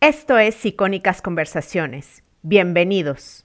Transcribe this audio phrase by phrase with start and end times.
[0.00, 2.22] Esto es Icónicas Conversaciones.
[2.42, 3.44] Bienvenidos.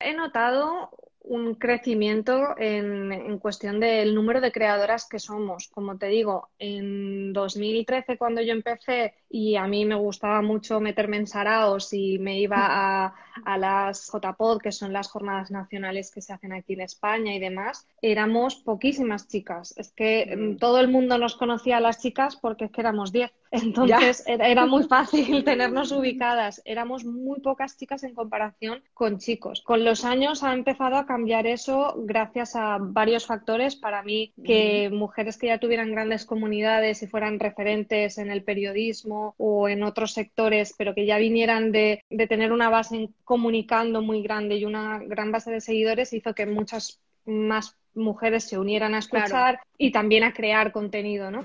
[0.00, 0.88] He notado
[1.24, 5.68] un crecimiento en, en, cuestión del número de creadoras que somos.
[5.68, 11.18] Como te digo, en 2013 cuando yo empecé y a mí me gustaba mucho meterme
[11.18, 13.14] en saraos y me iba a,
[13.44, 17.38] a las JPod, que son las jornadas nacionales que se hacen aquí en España y
[17.38, 19.74] demás, éramos poquísimas chicas.
[19.76, 20.56] Es que mm.
[20.58, 23.32] todo el mundo nos conocía a las chicas porque es que éramos 10.
[23.52, 26.62] Entonces era, era, muy fácil tenernos ubicadas.
[26.64, 29.62] Éramos muy pocas chicas en comparación con chicos.
[29.62, 33.76] Con los años ha empezado a cambiar eso gracias a varios factores.
[33.76, 39.34] Para mí, que mujeres que ya tuvieran grandes comunidades y fueran referentes en el periodismo
[39.36, 44.22] o en otros sectores, pero que ya vinieran de, de tener una base comunicando muy
[44.22, 49.00] grande y una gran base de seguidores, hizo que muchas más mujeres se unieran a
[49.00, 49.58] escuchar claro.
[49.76, 51.44] y también a crear contenido, ¿no?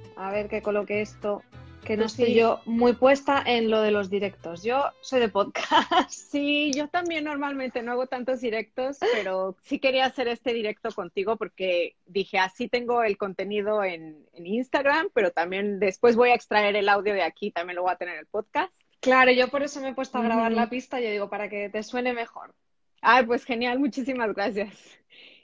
[0.15, 1.43] A ver que coloque esto,
[1.83, 4.63] que no estoy yo muy puesta en lo de los directos.
[4.63, 6.11] Yo soy de podcast.
[6.31, 11.35] Sí, yo también normalmente no hago tantos directos, pero sí quería hacer este directo contigo
[11.35, 16.75] porque dije, así tengo el contenido en, en Instagram, pero también después voy a extraer
[16.75, 18.71] el audio de aquí, también lo voy a tener en el podcast.
[19.01, 21.69] Claro, yo por eso me he puesto a grabar la pista, yo digo, para que
[21.69, 22.53] te suene mejor.
[23.01, 24.77] Ay, pues genial, muchísimas gracias.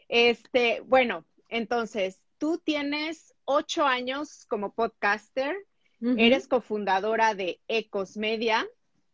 [0.08, 5.56] Este, bueno, entonces, tú tienes ocho años como podcaster,
[6.02, 6.16] uh -huh.
[6.20, 8.68] eres cofundadora de Ecos Media,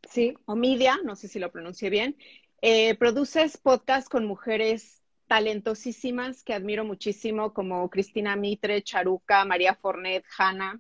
[0.09, 0.33] sí.
[0.45, 2.17] o Media, no sé si lo pronuncié bien.
[2.61, 10.23] Eh, produces podcast con mujeres talentosísimas que admiro muchísimo, como Cristina Mitre, Charuca, María Fornet,
[10.37, 10.79] Hanna.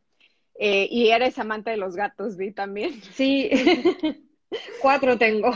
[0.55, 3.01] Eh, y eres amante de los gatos, vi también.
[3.13, 3.49] Sí,
[4.81, 5.51] cuatro tengo.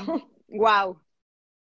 [0.48, 1.00] Wow.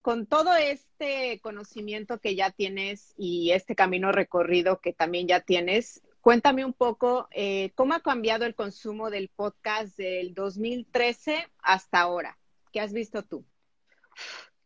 [0.04, 6.04] Con todo este conocimiento que ya tienes y este camino recorrido que también ya tienes,
[6.24, 12.38] Cuéntame un poco eh, cómo ha cambiado el consumo del podcast del 2013 hasta ahora.
[12.72, 13.46] ¿Qué has visto tú?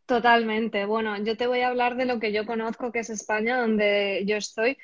[0.06, 0.86] Totalmente.
[0.86, 4.24] Bueno, yo te voy a hablar de lo que yo conozco, que es España, donde
[4.28, 4.78] yo estoy,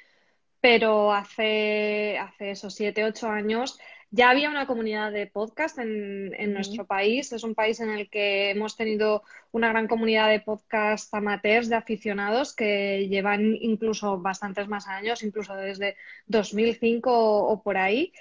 [0.61, 3.77] pero hace, hace esos siete, ocho años
[4.13, 7.33] ya había una comunidad de podcast en, en nuestro país.
[7.33, 11.77] Es un país en el que hemos tenido una gran comunidad de podcast amateurs, de
[11.77, 15.95] aficionados, que llevan incluso bastantes más años, incluso desde
[16.27, 18.13] 2005 o, o por ahí.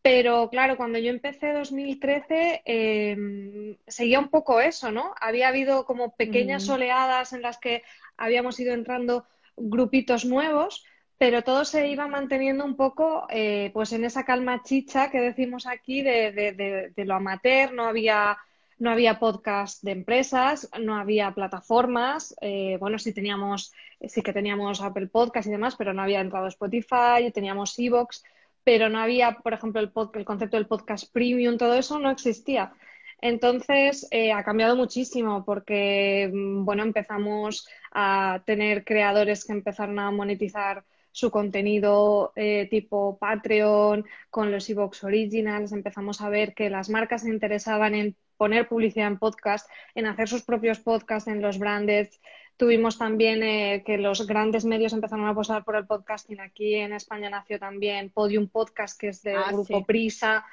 [0.00, 5.12] Pero claro, cuando yo empecé 2013, eh, seguía un poco eso, ¿no?
[5.20, 7.82] Había habido como pequeñas oleadas en las que
[8.16, 9.26] habíamos ido entrando
[9.58, 10.86] grupitos nuevos,
[11.18, 15.66] pero todo se iba manteniendo un poco eh, pues en esa calma chicha que decimos
[15.66, 18.38] aquí de, de, lo amateur, no había,
[18.78, 23.72] no había podcast de empresas, no había plataformas, eh, bueno, sí teníamos,
[24.06, 28.22] sí que teníamos Apple Podcast y demás, pero no había entrado Spotify, teníamos Evox,
[28.62, 32.10] pero no había, por ejemplo, el, pod, el concepto del podcast premium, todo eso no
[32.10, 32.72] existía.
[33.20, 40.10] Entonces, eh, ha cambiado muchísimo porque, mm, bueno, empezamos a tener creadores que empezaron a
[40.12, 46.88] monetizar su contenido eh, tipo Patreon, con los Evox Originals, empezamos a ver que las
[46.88, 51.58] marcas se interesaban en poner publicidad en podcast, en hacer sus propios podcasts en los
[51.58, 52.08] branded.
[52.56, 56.40] Tuvimos también eh, que los grandes medios empezaron a apostar por el podcasting.
[56.40, 59.84] Aquí en España nació también Podium Podcast, que es del ah, grupo sí.
[59.86, 60.46] Prisa.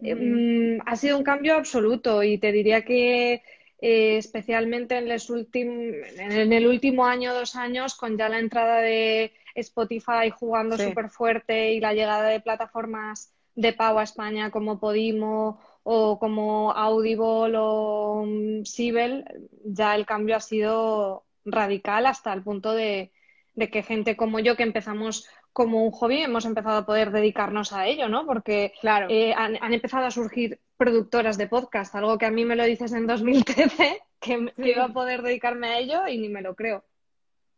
[0.00, 0.80] Mm.
[0.84, 3.42] ha sido un cambio absoluto y te diría que
[3.80, 10.30] eh, especialmente en, en, el último año, dos años, con ya la entrada de Spotify
[10.30, 10.84] jugando sí.
[10.84, 16.72] súper fuerte y la llegada de plataformas de pago a España como Podimo o como
[16.72, 19.24] Audible o um, Sibel,
[19.64, 23.12] ya el cambio ha sido radical hasta el punto de,
[23.54, 27.72] de que gente como yo que empezamos como un hobby hemos empezado a poder dedicarnos
[27.72, 28.24] a ello, ¿no?
[28.24, 29.08] Porque claro.
[29.10, 32.64] eh, han, han, empezado a surgir productoras de podcast, algo que a mí me lo
[32.64, 34.52] dices en 2013, que, sí.
[34.56, 36.84] que iba a poder dedicarme a ello y ni me lo creo.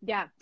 [0.00, 0.32] Ya.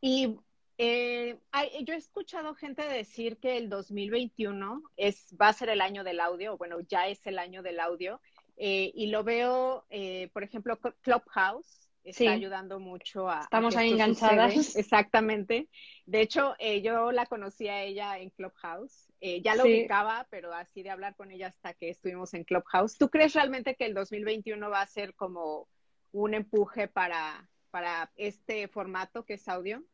[0.00, 0.38] Y
[0.84, 5.80] eh, hay, yo he escuchado gente decir que el 2021 es, va a ser el
[5.80, 8.20] año del audio, bueno, ya es el año del audio,
[8.56, 13.42] eh, y lo veo, eh, por ejemplo, Clubhouse está ayudando mucho a...
[13.42, 14.74] Estamos ahí enganchadas.
[14.74, 15.68] Exactamente.
[16.04, 19.12] De hecho, eh, yo la conocí a ella en Clubhouse.
[19.20, 22.98] Eh, ya la ubicaba, pero así de hablar con ella hasta que estuvimos en Clubhouse.
[22.98, 25.68] ¿Tú crees realmente que el 2021 va a ser como
[26.10, 29.84] un empuje para, para este formato que es audio?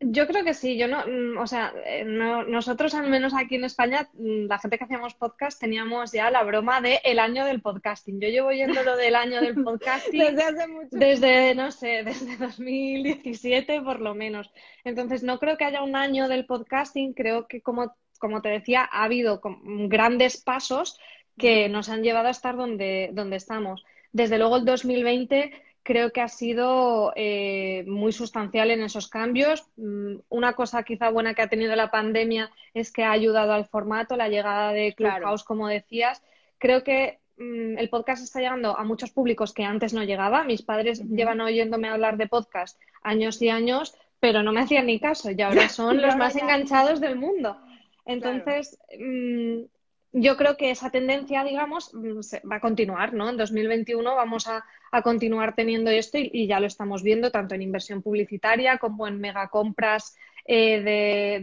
[0.00, 3.64] Yo creo que sí, yo no, mm, o sea, eh, nosotros al menos aquí en
[3.64, 7.62] España, mm, la gente que hacíamos podcast teníamos ya la broma de el año del
[7.62, 8.20] podcasting.
[8.20, 10.88] Yo llevo yendo lo del año del podcasting desde hace mucho.
[10.90, 14.52] Desde, no sé, desde 2017 por lo menos.
[14.84, 18.86] Entonces, no creo que haya un año del podcasting, creo que como, como te decía,
[18.92, 19.40] ha habido
[19.88, 21.00] grandes pasos
[21.38, 23.82] que nos han llevado a estar donde, donde estamos.
[24.12, 25.52] Desde luego el 2020
[25.86, 29.68] creo que ha sido eh, muy sustancial en esos cambios.
[29.76, 33.66] Mm, una cosa quizá buena que ha tenido la pandemia es que ha ayudado al
[33.66, 36.24] formato, la llegada de Clubhouse, como decías.
[36.58, 40.42] Creo que mm, el podcast está llegando a muchos públicos que antes no llegaba.
[40.42, 44.98] Mis padres llevan oyéndome hablar de podcast años y años, pero no me hacían ni
[44.98, 47.56] caso y ahora son los más enganchados del mundo.
[48.04, 49.62] Entonces, mm,
[50.18, 52.20] yo creo que esa tendencia, digamos, mm,
[52.50, 53.28] va a continuar, ¿no?
[53.28, 54.64] En 2021 vamos a,
[55.04, 60.16] continuar teniendo esto y, ya lo estamos viendo tanto en inversión publicitaria como en megacompras
[60.46, 60.80] eh,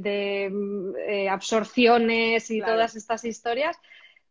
[0.02, 3.78] de, mm, eh, absorciones y todas estas historias,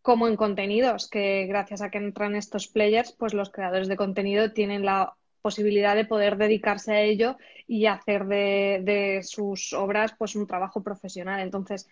[0.02, 4.52] como en contenidos, que gracias a que entran estos players, pues los creadores de contenido
[4.52, 7.36] tienen la posibilidad de poder dedicarse a ello
[7.68, 11.40] y hacer de, de sus obras pues un trabajo profesional.
[11.40, 11.88] Entonces,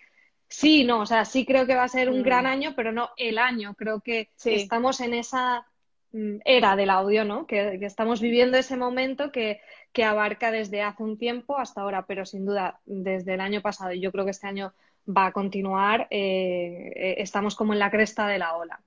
[0.51, 2.49] Sí, no, o sea, sí creo que va a ser un gran mm.
[2.49, 3.75] año, pero no el año.
[3.75, 5.65] Creo que estamos en esa
[6.11, 7.47] mm, era del audio, ¿no?
[7.47, 9.61] Que, estamos viviendo ese momento que,
[10.05, 14.01] abarca desde hace un tiempo hasta ahora, pero sin duda desde el año pasado y
[14.01, 14.73] yo creo que este año
[15.07, 18.81] va a continuar, eh, eh, estamos como en la cresta de la ola.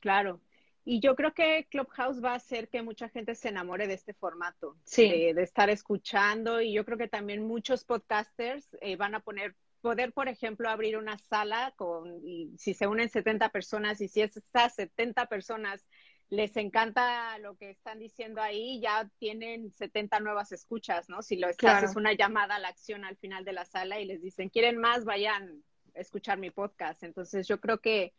[0.00, 0.40] Claro.
[0.84, 4.14] Y yo creo que Clubhouse va a hacer que mucha gente se enamore de este
[4.14, 5.32] formato, sí.
[5.32, 6.60] de, estar escuchando.
[6.60, 10.96] Y yo creo que también muchos podcasters eh, van a poner poder, por ejemplo, abrir
[10.96, 12.20] una sala con,
[12.56, 15.86] si se unen 70 personas y si estas 70 personas
[16.30, 21.22] les encanta lo que están diciendo ahí, ya tienen 70 nuevas escuchas, ¿no?
[21.22, 24.04] Si lo estás, es una llamada a la acción al final de la sala y
[24.04, 25.04] les dicen, ¿quieren más?
[25.04, 25.62] Vayan
[25.94, 27.02] a escuchar mi podcast.
[27.02, 28.12] Entonces, yo creo que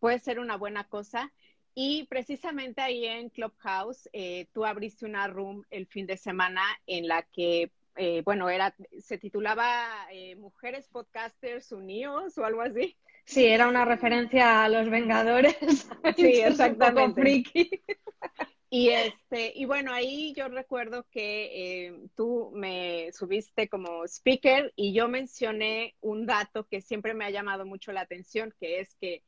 [0.00, 1.32] puede ser una buena cosa.
[1.74, 7.06] Y precisamente ahí en Clubhouse, eh, tú abriste una room el fin de semana en
[7.06, 12.96] la que eh, bueno, era, se titulaba eh, Mujeres Podcasters Unidos o algo así.
[13.24, 15.56] Sí, era una referencia a los Vengadores.
[16.16, 17.44] sí, exactamente.
[18.74, 24.94] Y este, y bueno, ahí yo recuerdo que eh, tú me subiste como speaker y
[24.94, 29.22] yo mencioné un dato que siempre me ha llamado mucho la atención, que es que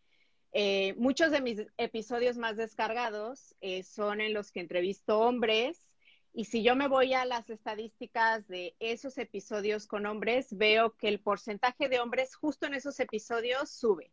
[0.97, 5.94] muchos de mis episodios más descargados son en los que entrevisto hombres
[6.37, 11.07] y si yo me voy a las estadísticas de esos episodios con hombres, veo que
[11.07, 14.11] el porcentaje de hombres justo en esos episodios sube.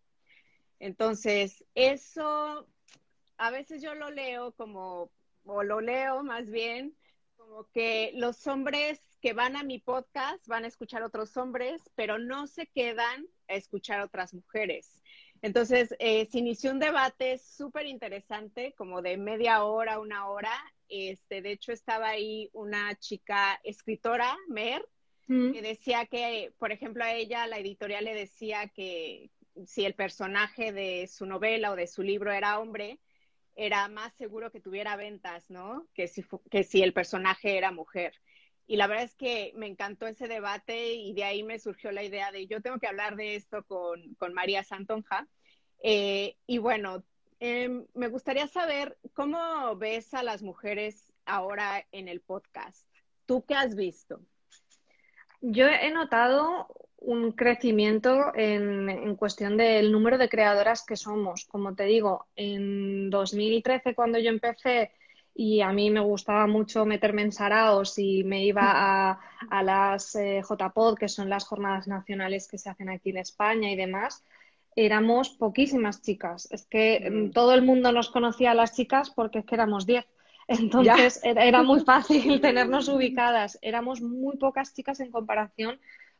[0.79, 2.67] Entonces, eso
[3.37, 5.09] a veces yo lo leo como,
[5.45, 6.95] o lo leo más bien,
[7.37, 12.19] como que los hombres que van a mi podcast van a escuchar otros hombres, pero
[12.19, 15.01] no se quedan a escuchar otras mujeres.
[15.41, 20.53] Entonces, eh, se inició un debate súper interesante, como de media hora, una hora,
[20.91, 24.85] este, de hecho, estaba ahí una chica escritora, Mer,
[25.27, 25.53] mm.
[25.53, 29.31] que decía que, por ejemplo, a ella la editorial le decía que
[29.65, 32.99] si el personaje de su novela o de su libro era hombre,
[33.55, 35.87] era más seguro que tuviera ventas, ¿no?
[35.93, 38.13] Que si, que si el personaje era mujer.
[38.67, 42.03] Y la verdad es que me encantó ese debate y de ahí me surgió la
[42.03, 45.27] idea de yo tengo que hablar de esto con, María Santonja.
[45.83, 47.03] Eh, y bueno,
[47.43, 52.87] Em, me gustaría saber cómo ves a las mujeres ahora en el podcast.
[53.25, 54.21] ¿Tú qué has visto?
[55.41, 56.67] Yo he notado
[56.97, 61.45] un crecimiento en, cuestión del número de creadoras que somos.
[61.45, 64.91] Como te digo, en 2013 cuando yo empecé
[65.33, 69.19] y a mí me gustaba mucho meterme en saraos y me iba
[69.49, 73.71] a, las eh, JPod, que son las jornadas nacionales que se hacen aquí en España
[73.71, 74.23] y demás,
[74.75, 76.47] éramos poquísimas chicas.
[76.51, 77.31] Es que mm, mm.
[77.31, 80.05] todo el mundo nos conocía a las chicas porque es que éramos diez.
[80.47, 83.57] Entonces era, muy fácil tenernos ubicadas.
[83.61, 85.79] Éramos muy pocas chicas en comparación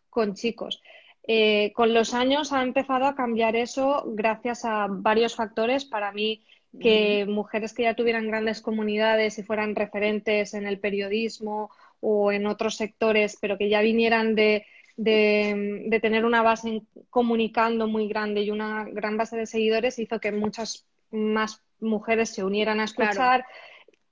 [0.10, 0.82] con chicos.
[1.28, 5.86] Eh, con los años ha empezado a cambiar eso gracias a varios factores.
[5.86, 6.44] Para mí,
[6.80, 12.48] que mujeres que ya tuvieran grandes comunidades y fueran referentes en el periodismo o en
[12.48, 14.66] otros sectores, pero que ya vinieran de,
[15.04, 20.32] de, tener una base comunicando muy grande y una gran base de seguidores hizo que
[20.32, 23.46] muchas más mujeres se unieran a escuchar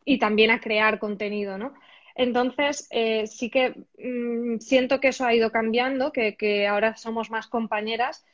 [0.03, 1.73] y también a crear contenido, ¿no?
[2.15, 7.47] Entonces, eh, sí que mm, siento que eso ha ido cambiando, que, ahora somos más
[7.47, 8.25] compañeras,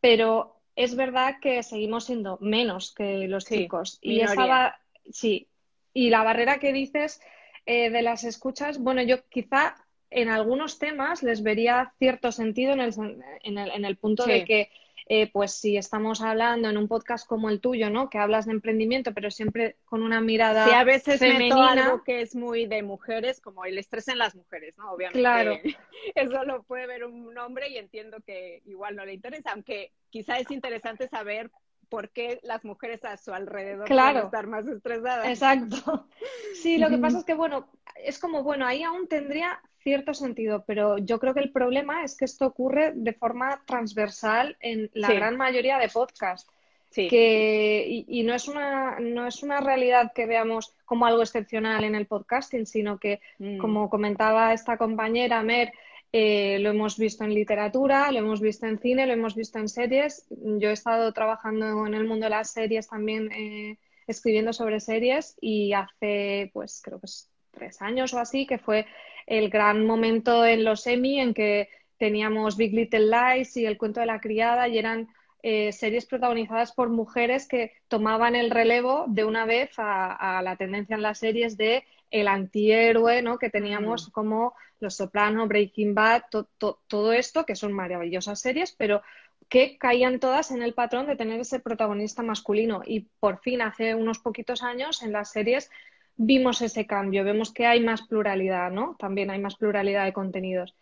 [0.00, 3.98] pero es verdad que seguimos siendo menos que los chicos.
[4.02, 4.78] Y esa
[5.10, 5.48] sí,
[5.94, 7.20] y la barrera que dices
[7.64, 9.76] eh, de las escuchas, bueno, yo quizá
[10.14, 12.94] en algunos temas les vería cierto sentido en el,
[13.42, 14.70] en el, en el punto de que
[15.06, 18.08] eh, pues si estamos hablando en un podcast como el tuyo, ¿no?
[18.08, 21.72] Que hablas de emprendimiento, pero siempre con una mirada sí, a veces femenina.
[21.72, 24.92] algo que es muy de mujeres, como el estrés en las mujeres, ¿no?
[24.92, 25.18] Obviamente.
[25.18, 25.58] Claro.
[26.14, 30.38] Eso lo puede ver un hombre y entiendo que igual no le interesa, aunque quizá
[30.38, 31.50] es interesante saber
[31.88, 34.12] por qué las mujeres a su alrededor claro.
[34.12, 35.26] pueden estar más estresadas.
[35.26, 36.06] Exacto.
[36.54, 40.64] Sí, lo que pasa es que, bueno, es como, bueno, ahí aún tendría cierto sentido,
[40.66, 45.12] pero yo creo que el problema es que esto ocurre de forma transversal en la
[45.12, 46.50] gran mayoría de podcasts.
[46.94, 51.94] Que, y, no, es una, no es una realidad que veamos como algo excepcional en
[51.94, 53.56] el podcasting, sino que, mm.
[53.56, 55.72] como comentaba esta compañera Mer,
[56.12, 59.68] eh, lo hemos visto en literatura, lo hemos visto en cine, lo hemos visto en
[59.68, 60.26] series.
[60.28, 65.38] Yo he estado trabajando en el mundo de las series también, eh, escribiendo sobre series
[65.40, 67.31] y hace, pues creo que es
[67.62, 68.86] tres años o así, que fue
[69.26, 74.00] el gran momento en los Emmy en que teníamos Big Little Lies y El cuento
[74.00, 75.08] de la criada y eran
[75.44, 80.96] eh, series protagonizadas por mujeres que tomaban el relevo de una vez a, la tendencia
[80.96, 83.38] en las series de el antihéroe, ¿no?
[83.38, 84.10] Que teníamos mm.
[84.10, 86.22] como Los Soprano, Breaking Bad,
[86.58, 89.02] todo esto, que son maravillosas series, pero
[89.48, 92.82] que caían todas en el patrón de tener ese protagonista masculino.
[92.84, 95.70] Y por fin, hace unos poquitos años, en las series
[96.16, 98.96] vimos ese cambio, vemos que hay más pluralidad, ¿no?
[98.98, 100.74] También hay más pluralidad de contenidos.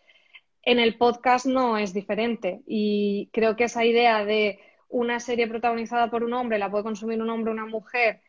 [0.63, 4.59] En el podcast no es diferente y creo que esa idea de
[4.89, 8.21] una serie protagonizada por un hombre la puede consumir un hombre o una mujer,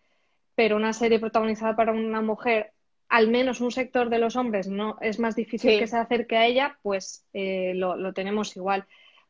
[0.55, 2.73] pero una serie protagonizada por una mujer,
[3.09, 6.47] al menos un sector de los hombres no es más difícil que se acerque a
[6.47, 8.87] ella, pues eh, lo, tenemos igual.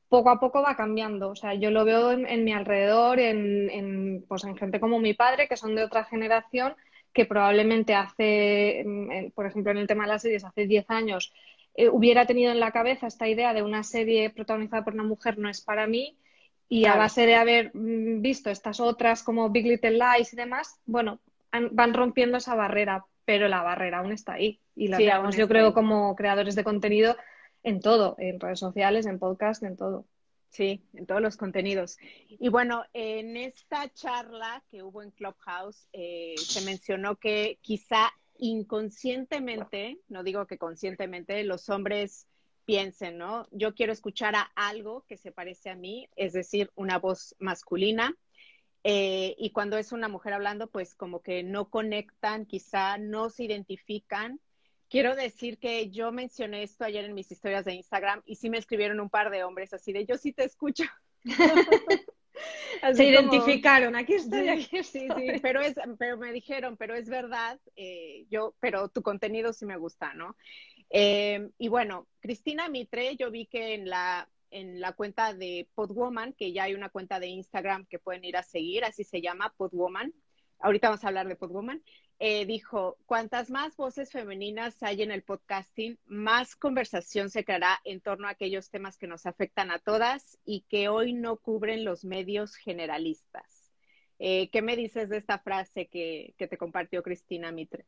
[0.08, 4.44] Poco a poco va cambiando, o sea, yo lo veo en, mi alrededor, en, pues
[4.44, 6.76] en gente como mi padre, que son de otra generación,
[7.12, 11.32] que probablemente hace, mm, por ejemplo, en el tema de las series, hace 10 años,
[11.74, 15.38] eh, hubiera tenido en la cabeza esta idea de una serie protagonizada por una mujer
[15.38, 16.16] no es para mí.
[16.68, 20.80] Y a base de haber mm, visto estas otras como Big Little Lies y demás,
[20.86, 21.20] bueno,
[21.70, 24.58] van rompiendo esa barrera, pero la barrera aún está ahí.
[24.74, 27.16] Y la tenemos, yo creo, como creadores de contenido
[27.62, 30.06] en todo, en redes sociales, en podcast, en todo.
[30.52, 31.96] Sí, en todos los contenidos.
[32.28, 39.98] Y bueno, en esta charla que hubo en Clubhouse, eh, se mencionó que quizá inconscientemente,
[40.08, 42.26] no digo que conscientemente, los hombres
[42.66, 43.48] piensen, ¿no?
[43.50, 48.14] Yo quiero escuchar a algo que se parece a mí, es decir, una voz masculina.
[48.84, 53.44] Eh, y cuando es una mujer hablando, pues como que no conectan, quizá no se
[53.44, 54.38] identifican
[54.92, 58.58] Quiero decir que yo mencioné esto ayer en mis historias de Instagram y sí me
[58.58, 60.84] escribieron un par de hombres así de yo sí te escucho.
[62.94, 67.58] Se identificaron, aquí estoy, aquí Sí, sí, pero, es, pero me dijeron, pero es verdad,
[67.74, 70.36] eh, yo, pero tu contenido sí me gusta, ¿no?
[70.90, 76.34] Eh, y bueno, Cristina Mitre, yo vi que en la, en la cuenta de Podwoman,
[76.34, 79.54] que ya hay una cuenta de Instagram que pueden ir a seguir, así se llama
[79.56, 80.12] Podwoman.
[80.58, 81.82] Ahorita vamos a hablar de Podwoman.
[82.18, 88.00] Eh, dijo, cuantas más voces femeninas hay en el podcasting, más conversación se creará en
[88.00, 92.04] torno a aquellos temas que nos afectan a todas y que hoy no cubren los
[92.04, 93.72] medios generalistas.
[94.24, 97.86] Eh, ¿Qué me dices de esta frase que, te compartió Cristina Mitre?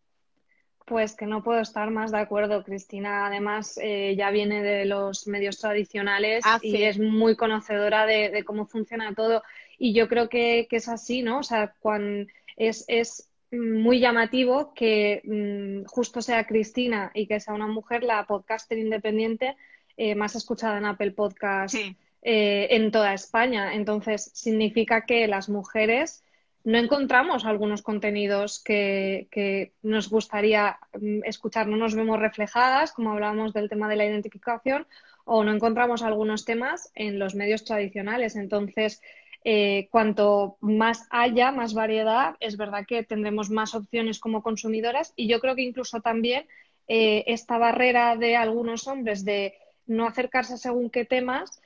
[0.85, 2.65] Pues que no puedo estar más de acuerdo.
[2.65, 8.43] Cristina, además, eh, ya viene de los medios tradicionales ah, y es muy conocedora de,
[8.45, 9.45] cómo funciona todo.
[9.79, 11.39] Y yo creo que, es así, ¿no?
[11.39, 12.27] O sea, cuando
[12.57, 18.27] es, es muy llamativo que mm, justo sea Cristina y que sea una mujer la
[18.27, 19.57] podcaster independiente
[19.97, 23.75] eh, más escuchada en Apple Podcast eh, en toda España.
[23.75, 26.25] Entonces, significa que las mujeres
[26.65, 33.53] no encontramos algunos contenidos que, nos gustaría mm, escuchar, no nos vemos reflejadas, como hablábamos
[33.53, 34.87] del tema de la identificación,
[35.27, 38.35] o no encontramos algunos temas en los medios tradicionales.
[38.35, 39.03] Entonces,
[39.47, 45.29] eh, cuanto más haya, más variedad, es verdad que tendremos más opciones como consumidoras y
[45.29, 46.47] yo creo que incluso también
[46.89, 49.55] eh, esta barrera de algunos hombres de
[49.87, 51.61] no acercarse según qué temas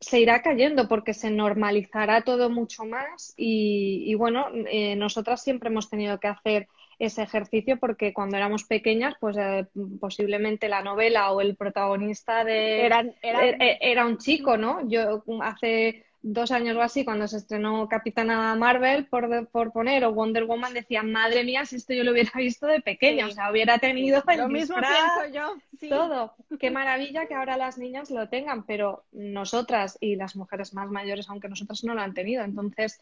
[0.00, 5.88] se irá cayendo porque se normalizará todo mucho más y, bueno, eh, nosotras siempre hemos
[5.88, 9.36] tenido que hacer ese ejercicio porque cuando éramos pequeñas, pues
[9.98, 12.84] posiblemente la novela o el protagonista de
[13.80, 14.86] era un chico, ¿no?
[14.88, 20.12] Yo hace dos años o así, cuando se estrenó Capitana Marvel, por, por poner, o
[20.14, 23.50] Wonder Woman, decía, madre mía, si esto yo lo hubiera visto de pequeña, o sea,
[23.50, 26.34] hubiera tenido el lo mismo pienso yo, todo.
[26.58, 31.28] Qué maravilla que ahora las niñas lo tengan, pero nosotras y las mujeres más mayores,
[31.28, 32.42] aunque nosotras no lo han tenido.
[32.42, 32.98] Entonces,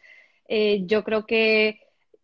[0.49, 1.79] eh, yo creo que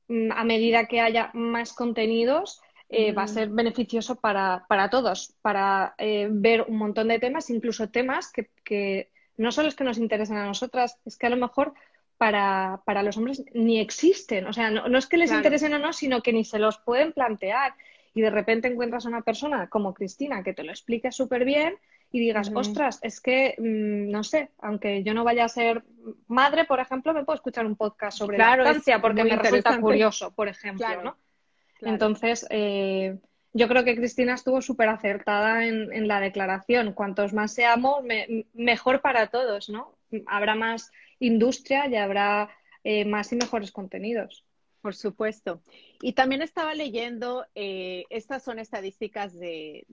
[0.10, 5.34] mm, a medida que haya más contenidos, eh, va a ser beneficioso para, para todos,
[5.41, 9.86] para eh, ver un montón de temas, incluso temas que, que no solo es que
[9.86, 11.74] nos interesen a nosotras, es que a lo mejor
[12.17, 14.46] para, para los hombres ni existen.
[14.48, 17.13] O sea, no, es que les interesen o no, sino que ni se los pueden
[17.13, 17.74] plantear.
[18.13, 21.75] Y de repente encuentras a una persona como Cristina que te lo explique súper bien
[22.12, 25.84] y digas, ostras, es que, mm, no sé, aunque yo no vaya a ser
[26.27, 30.31] madre, por ejemplo, me puedo escuchar un podcast sobre la infancia porque me resulta curioso,
[30.31, 31.17] por ejemplo, ¿no?
[31.81, 33.17] Entonces, eh,
[33.53, 36.94] yo creo que Cristina estuvo súper acertada en, la declaración.
[36.94, 38.03] Cuantos más seamos,
[38.53, 39.96] mejor para todos, ¿no?
[40.27, 42.50] Habrá más industria y habrá
[42.84, 44.46] eh, más y mejores contenidos.
[44.82, 45.62] Por supuesto.
[46.01, 49.86] Y también estaba leyendo, eh, estas son estadísticas de,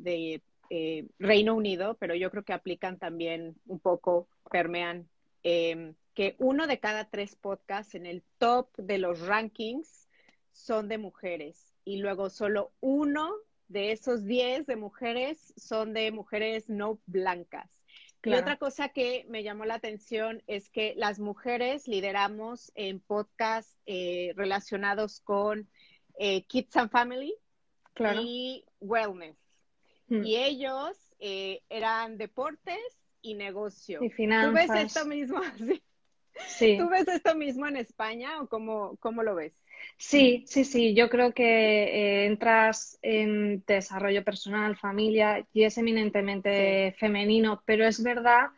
[0.70, 5.08] eh, Reino Unido, pero yo creo que aplican también un poco, permean,
[5.42, 10.08] em, que uno de cada tres podcasts en el top de los rankings
[10.52, 13.32] son de mujeres y luego solo uno
[13.68, 17.70] de esos 10 de mujeres son de mujeres no blancas.
[18.24, 23.78] Y otra cosa que me llamó la atención es que las mujeres lideramos en podcasts
[23.86, 25.68] eh, relacionados con
[26.18, 27.36] eh, Kids and Family
[28.20, 29.38] y Wellness.
[30.08, 30.24] Hmm.
[30.24, 32.80] Y ellos eh, eran deportes
[33.22, 34.02] y negocio.
[34.02, 34.66] Y finanzas.
[34.66, 35.40] ¿Tú ves esto mismo?
[35.56, 35.82] Sí.
[36.78, 39.52] ¿Tú ves esto mismo en España o cómo, cómo lo ves?
[39.96, 40.94] Sí, sí, sí.
[40.94, 48.02] Yo creo que eh, entras en desarrollo personal, familia y es eminentemente femenino, pero es
[48.02, 48.48] verdad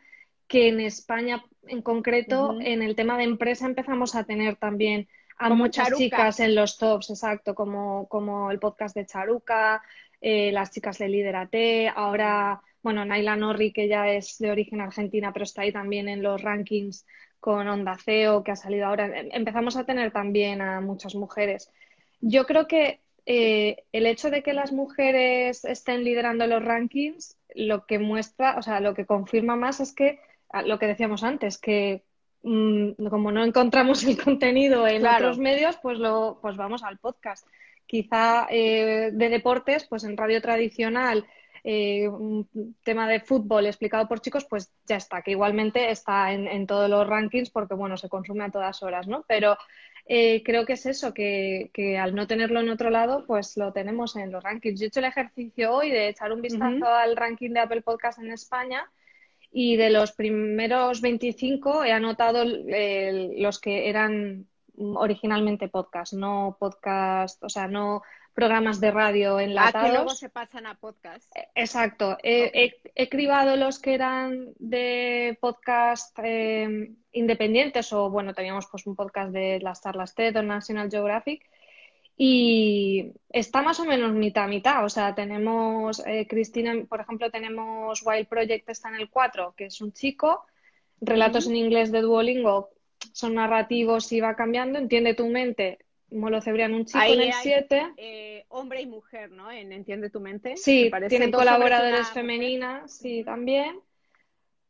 [0.47, 5.07] que en España en concreto, en el tema de empresa, empezamos a tener también
[5.37, 9.81] a muchas chicas en los tops, exacto, como, como el podcast de Charuca,
[10.19, 15.31] eh, las chicas de Liderate, ahora, bueno, Naila Norri, que ya es de origen argentina,
[15.31, 17.05] pero está ahí también en los rankings
[17.39, 21.71] con Onda CEO, que ha salido ahora, em, empezamos a tener también a muchas mujeres.
[22.21, 27.85] Yo creo que eh, el hecho de que las mujeres estén liderando los rankings, lo
[27.85, 30.19] que muestra, o sea, lo que confirma más es que,
[30.65, 32.03] lo que decíamos antes, que
[32.43, 37.47] mm, como no encontramos el contenido en otros medios, pues, lo, pues vamos al podcast.
[37.85, 41.25] Quizá eh, de deportes, pues en radio tradicional
[41.63, 42.47] eh, un
[42.83, 47.07] tema de fútbol explicado por chicos, pues ya está, que igualmente está en, todos los
[47.07, 49.25] rankings porque, bueno, se consume a todas horas, ¿no?
[49.27, 49.57] Pero
[50.05, 54.15] eh, creo que es eso, que, al no tenerlo en otro lado, pues lo tenemos
[54.15, 54.79] en los rankings.
[54.79, 58.19] Yo he hecho el ejercicio hoy de echar un vistazo al ranking de Apple Podcast
[58.19, 58.89] en España
[59.51, 64.47] y de los primeros 25 he anotado los que eran
[64.79, 68.01] originalmente podcast, no podcast, o sea, no
[68.39, 69.75] programas de radio enlatados.
[69.75, 71.29] Ah, que luego se pasan a podcast.
[71.35, 72.17] Eh, exacto.
[72.23, 79.33] He, cribado los que eran de podcast em, independientes o, bueno, teníamos pues un podcast
[79.33, 81.49] de las charlas TED o National Geographic
[82.15, 84.85] y está más o menos mitad mitad.
[84.85, 89.65] O sea, tenemos, eh, Cristina, por ejemplo, tenemos Wild Project está en el 4, que
[89.65, 90.45] es un chico,
[91.01, 92.69] relatos en inglés de Duolingo
[93.11, 95.79] son narrativos y va cambiando, entiende tu mente
[96.11, 97.93] Molo Cebrián, un chico en el 7.
[97.97, 98.28] Eh,
[98.59, 99.51] hombre y mujer, ¿no?
[99.51, 100.57] En Entiende tu mente.
[100.57, 103.79] Sí, tienen colaboradores femeninas, sí, también.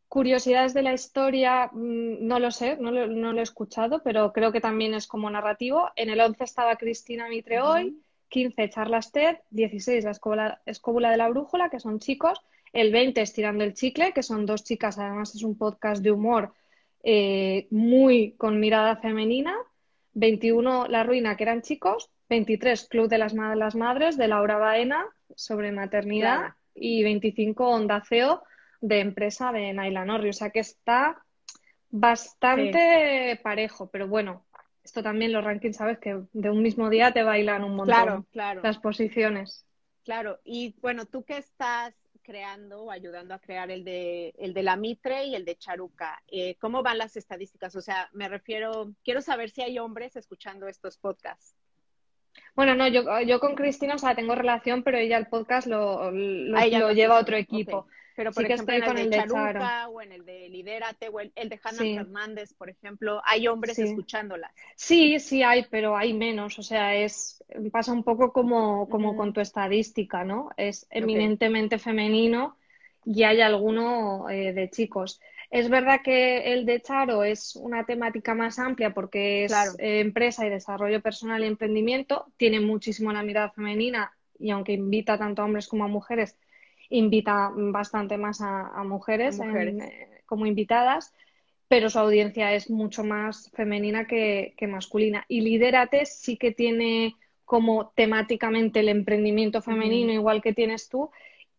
[0.07, 4.61] Curiosidades de la historia, mm, no lo sé, no lo, he escuchado, pero creo que
[4.61, 5.89] también es como narrativo.
[5.95, 10.11] En el 11 estaba Cristina Mitre hoy, 15 Charlas TED, 16 La
[10.65, 12.41] escóbula, de la Brújula, que son chicos,
[12.73, 16.53] el 20 Estirando el Chicle, que son dos chicas, además es un podcast de humor
[17.03, 19.55] eh, muy con mirada femenina.
[20.13, 25.71] 21 La Ruina, que eran chicos, 23 Club de las, Madres de Laura Baena sobre
[25.71, 28.43] maternidad y 25 Onda CEO
[28.81, 30.29] de empresa de Naila Norri.
[30.29, 31.23] O sea que está
[31.89, 34.45] bastante parejo, pero bueno,
[34.83, 38.25] esto también los rankings, sabes que de un mismo día te bailan un montón claro,
[38.31, 38.61] claro.
[38.63, 39.65] las posiciones.
[40.03, 44.63] Claro, y bueno, tú que estás creando o ayudando a crear el de, el de
[44.63, 46.21] la Mitre y el de Charuca.
[46.27, 47.75] Eh, ¿Cómo van las estadísticas?
[47.75, 51.55] O sea, me refiero, quiero saber si hay hombres escuchando estos podcasts.
[52.55, 56.11] Bueno, no, yo, yo con Cristina, o sea, tengo relación, pero ella el podcast lo,
[56.11, 57.87] lo, lleva a otro equipo.
[58.19, 61.59] Pero, por ejemplo, en el de Charuca o en el de Lidérate o el, de
[61.63, 64.51] Hannah Fernández, por ejemplo, ¿hay hombres escuchándolas?
[64.75, 66.59] Sí, sí hay, pero hay menos.
[66.59, 70.49] O sea, es pasa un poco como, como con tu estadística, ¿no?
[70.57, 72.57] Es eminentemente femenino
[73.05, 75.21] y hay alguno eh, de chicos.
[75.49, 80.45] Es verdad que el de Charo es una temática más amplia porque es eh, empresa
[80.45, 85.45] y desarrollo personal y emprendimiento, tiene muchísimo la mirada femenina y aunque invita tanto a
[85.45, 86.37] hombres como a mujeres,
[86.89, 91.13] invita bastante más a, mujeres, eh, como invitadas,
[91.67, 95.25] pero su audiencia es mucho más femenina que, masculina.
[95.27, 101.11] Y Lidérate sí que tiene como temáticamente el emprendimiento femenino, igual que tienes tú,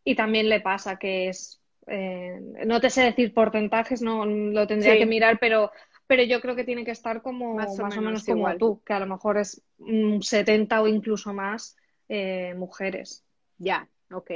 [0.05, 1.60] y también le pasa que es,
[1.91, 5.71] eh, no te sé decir porcentajes, no lo tendría que mirar, pero,
[6.07, 9.01] pero yo creo que tiene que estar como más o, menos, como tú, que a
[9.01, 11.77] lo mejor es un 70 o incluso más
[12.09, 13.25] eh, mujeres.
[13.59, 14.31] Ya, ok.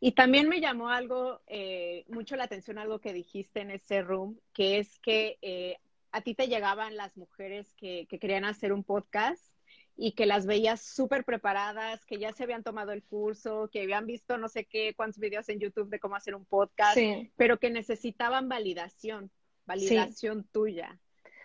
[0.00, 4.38] Y también me llamó algo, eh, mucho la atención, algo que dijiste en ese room,
[4.52, 5.76] que es que eh,
[6.12, 9.49] a ti te llegaban las mujeres que, querían hacer un podcast
[9.96, 14.06] y que las veías súper preparadas, que ya se habían tomado el curso, que habían
[14.06, 16.98] visto no sé qué, cuántos videos en YouTube de cómo hacer un podcast,
[17.36, 19.30] pero que necesitaban validación,
[19.66, 20.98] validación tuya.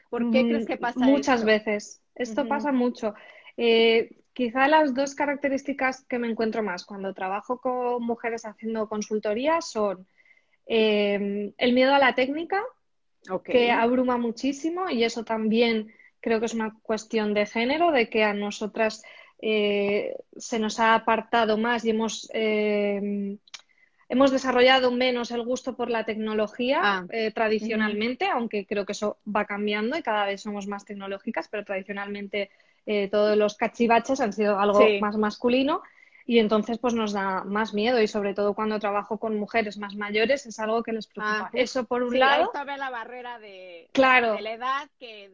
[0.09, 2.01] ¿Por qué crees que pasa Muchas veces.
[2.15, 3.13] Esto pasa mucho.
[3.57, 9.61] Eh, Quizá las dos características que me encuentro más cuando trabajo con mujeres haciendo consultoría
[9.61, 10.05] son
[10.65, 12.61] eh, el miedo a la técnica,
[13.45, 15.87] que abruma muchísimo, y eso también
[16.25, 19.03] creo que es una cuestión de género, de que a nosotras
[19.39, 23.37] eh, se nos ha apartado más y hemos, eh,
[24.09, 27.05] hemos desarrollado menos el gusto por la tecnología ah.
[27.35, 32.49] tradicionalmente, aunque creo que eso va cambiando y cada vez somos más tecnológicas, pero tradicionalmente
[32.87, 35.83] eh, todos los cachivaches han sido algo más masculino
[36.25, 39.95] y entonces pues nos da más miedo y sobre todo cuando trabajo con mujeres más
[39.95, 41.45] mayores es algo que les preocupa.
[41.45, 42.51] Ah, Eso por un lado.
[42.55, 44.33] Ahí la barrera de, claro.
[44.33, 45.29] de la edad que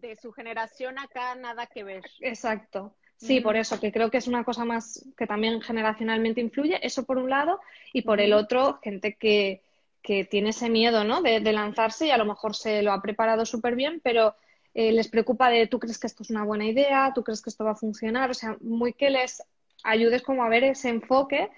[0.00, 2.02] de su generación acá nada que ver.
[2.20, 2.94] Exacto.
[3.16, 7.04] Sí, por eso, que creo que es una cosa más que también generacionalmente influye, eso
[7.04, 7.60] por un lado,
[7.92, 9.62] y por el otro, gente que,
[10.02, 11.22] que tiene ese miedo, ¿no?
[11.22, 14.34] De, de, lanzarse y a lo mejor se lo ha preparado súper bien, pero
[14.74, 17.50] eh, les preocupa de tú crees que esto es una buena idea, tú crees que
[17.50, 19.42] esto va a funcionar, o sea, muy que les
[19.84, 21.50] ayudes como a ver ese enfoque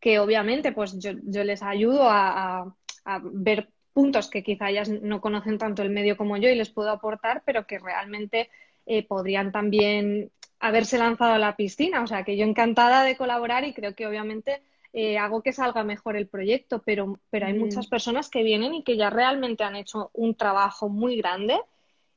[0.00, 1.12] que obviamente pues yo,
[1.44, 2.74] les ayudo a,
[3.22, 6.90] ver puntos que quizá ellas no conocen tanto el medio como yo y les puedo
[6.90, 8.50] aportar, pero que realmente
[8.84, 10.30] eh, podrían también
[10.60, 12.02] haberse lanzado a la piscina.
[12.02, 14.60] O sea, que yo encantada de colaborar y creo que obviamente
[14.92, 17.58] eh, hago que salga mejor el proyecto, pero, pero hay mm.
[17.58, 21.58] muchas personas que vienen y que ya realmente han hecho un trabajo muy grande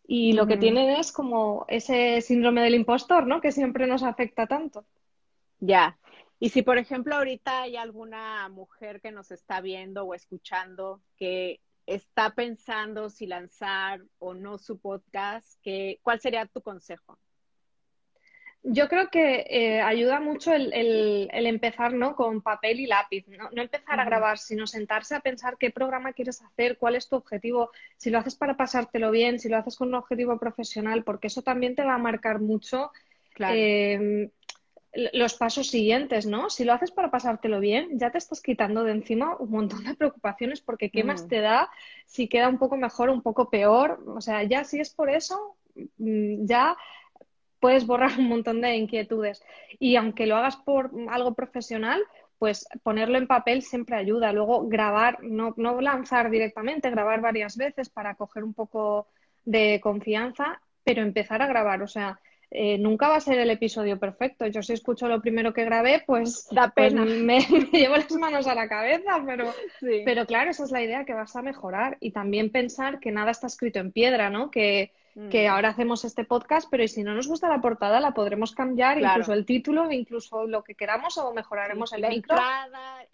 [0.07, 3.41] y lo que tienen es como ese síndrome del impostor, ¿no?
[3.41, 4.85] Que siempre nos afecta tanto.
[5.59, 5.97] Ya.
[6.39, 11.59] Y si, por ejemplo, ahorita hay alguna mujer que nos está viendo o escuchando que
[11.87, 17.17] está pensando si lanzar o no su podcast, ¿qué, ¿cuál sería tu consejo?
[18.69, 22.15] Yo creo que eh, ayuda mucho el, empezar ¿no?
[22.17, 23.25] con papel y lápiz.
[23.27, 27.15] No, empezar a grabar, sino sentarse a pensar qué programa quieres hacer, cuál es tu
[27.15, 31.27] objetivo, si lo haces para pasártelo bien, si lo haces con un objetivo profesional, porque
[31.27, 32.91] eso también te va a marcar mucho
[33.39, 34.29] em,
[35.13, 36.49] los pasos siguientes, ¿no?
[36.49, 39.93] Si lo haces para pasártelo bien, ya te estás quitando de encima un montón de
[39.95, 41.69] preocupaciones, porque ¿qué más te da
[42.05, 44.03] si queda un poco mejor, un poco peor?
[44.07, 45.55] O sea, ya si es por eso,
[45.97, 46.75] mm, ya
[47.59, 49.43] puedes borrar un montón de inquietudes.
[49.77, 52.01] Y aunque lo hagas por algo profesional,
[52.39, 54.31] pues ponerlo en papel siempre ayuda.
[54.33, 59.07] Luego grabar, no, no lanzar directamente, grabar varias veces para coger un poco
[59.45, 61.83] de confianza, pero empezar a grabar.
[61.83, 64.47] O sea, eh, nunca va a ser el episodio perfecto.
[64.47, 67.05] Yo si escucho lo primero que grabé, pues, da pues pena.
[67.05, 67.39] me,
[67.71, 69.53] llevo las manos a la cabeza, pero,
[70.05, 71.97] pero claro, esa es la idea que vas a mejorar.
[71.99, 74.49] Y también pensar que nada está escrito en piedra, ¿no?
[74.49, 74.93] Que,
[75.29, 75.51] que mm.
[75.51, 79.33] ahora hacemos este podcast, pero si no nos gusta la portada la podremos cambiar, incluso
[79.33, 82.37] el título, incluso lo que queramos o mejoraremos el micro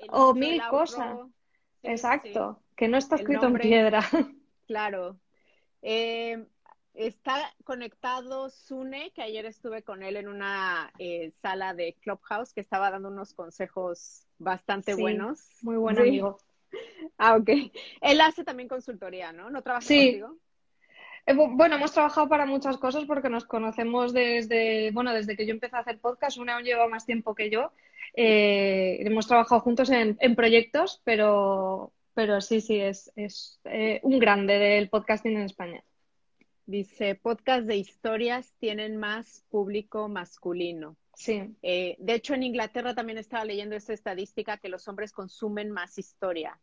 [0.10, 1.18] o mil cosas.
[1.82, 4.02] Exacto, que no está escrito en piedra.
[4.66, 5.18] Claro.
[5.82, 6.46] Eh,
[6.94, 12.62] está conectado Sune, que ayer estuve con él en una eh, sala de Clubhouse que
[12.62, 15.40] estaba dando unos consejos bastante buenos.
[15.62, 16.38] Muy buen amigo.
[17.20, 17.50] Ah, ok.
[18.02, 19.52] Él hace también consultoría, ¿no?
[19.52, 20.38] ¿No trabaja contigo?
[21.26, 25.54] Eh, bueno, hemos trabajado para muchas cosas porque nos conocemos desde, bueno, desde que yo
[25.54, 27.72] empecé a hacer podcast, una lleva más tiempo que yo.
[28.16, 34.58] Eh, hemos trabajado juntos en, proyectos, pero, pero sí, sí, es, es eh, un grande
[34.58, 35.84] del podcasting en España.
[36.66, 40.96] Dice, podcast de historias tienen más público masculino.
[41.16, 41.56] Sí.
[41.62, 46.60] de hecho, en Inglaterra también estaba leyendo esta estadística que los hombres consumen más historia.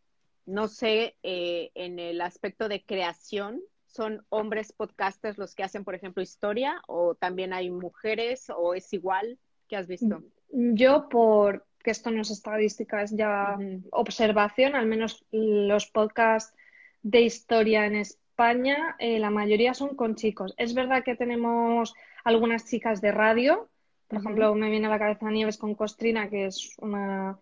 [0.47, 6.23] No sé, en el aspecto de creación, son hombres podcasters los que hacen, por ejemplo,
[6.23, 9.39] historia o también hay mujeres o es igual?
[9.69, 10.23] ¿Qué has visto?
[10.49, 13.57] Yo, por que esto no es estadística, es ya
[13.91, 16.57] observación, al menos los podcasts
[17.03, 17.97] de historia en
[18.41, 20.55] España, eh, la mayoría son con chicos.
[20.57, 21.93] Es verdad que tenemos
[22.25, 23.69] algunas chicas de radio,
[24.09, 27.39] por ejemplo, me viene a la cabeza Nieves con Costrina, que es una,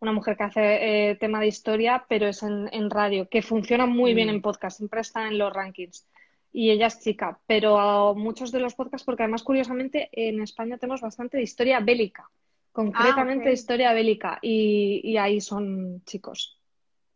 [0.00, 4.28] mujer que hace eh, tema de historia, pero es en, radio, que funciona muy bien
[4.28, 4.42] en mm.
[4.42, 6.06] podcast, siempre está en los rankings.
[6.52, 11.00] Y ella es chica, pero muchos de los podcasts, porque además, curiosamente, en España tenemos
[11.00, 12.30] bastante de historia bélica,
[12.70, 16.60] concretamente de ah, historia bélica, y, y ahí son chicos.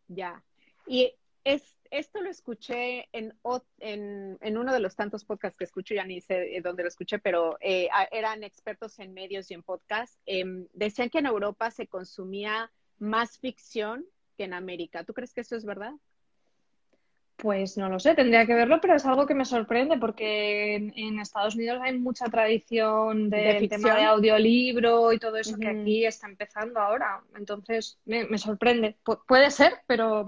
[0.09, 0.43] Ya.
[0.85, 1.13] Y
[1.45, 3.33] es, esto lo escuché en,
[3.79, 7.19] en, uno de los tantos podcasts que escucho, ya ni sé eh, dónde lo escuché,
[7.19, 10.17] pero eh, eran expertos en medios y en podcast.
[10.25, 14.05] Em, decían que en Europa se consumía más ficción
[14.37, 15.03] que en América.
[15.03, 15.93] ¿Tú crees que eso es verdad?
[17.41, 21.19] Pues no lo sé, tendría que verlo, pero es algo que me sorprende porque en,
[21.19, 26.27] Estados Unidos hay mucha tradición del tema de audiolibro y todo eso que aquí está
[26.27, 27.23] empezando ahora.
[27.35, 28.95] Entonces me, sorprende.
[29.27, 30.23] puede ser, pero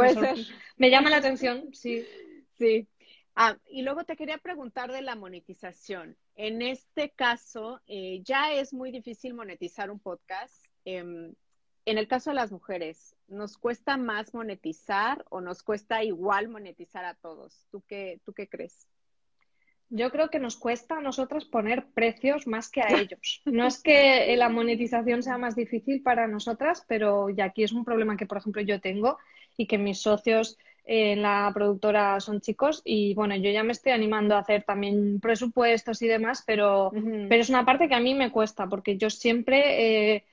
[0.78, 2.04] me, llama la atención, sí.
[2.58, 2.88] Sí.
[3.36, 6.18] Ah, y luego te quería preguntar de la monetización.
[6.36, 10.66] En este caso, eh, ya es muy difícil monetizar un podcast.
[10.84, 11.36] Em,
[11.86, 17.06] en el caso de las mujeres, ¿nos cuesta más monetizar o nos cuesta igual monetizar
[17.06, 17.66] a todos?
[17.72, 18.88] ¿Tú qué, tú qué crees?
[19.90, 23.42] Yo creo que nos cuesta a nosotras poner precios más que a ellos.
[23.46, 27.86] No es que la monetización sea más difícil para nosotras, pero ya aquí es un
[27.86, 29.18] problema que, por ejemplo, yo tengo
[29.58, 33.94] y que mis socios en la productora son chicos y bueno, yo ya me estoy
[33.94, 38.14] animando a hacer también presupuestos y demás, pero, pero es una parte que a mí
[38.16, 40.26] me cuesta porque yo siempre eh,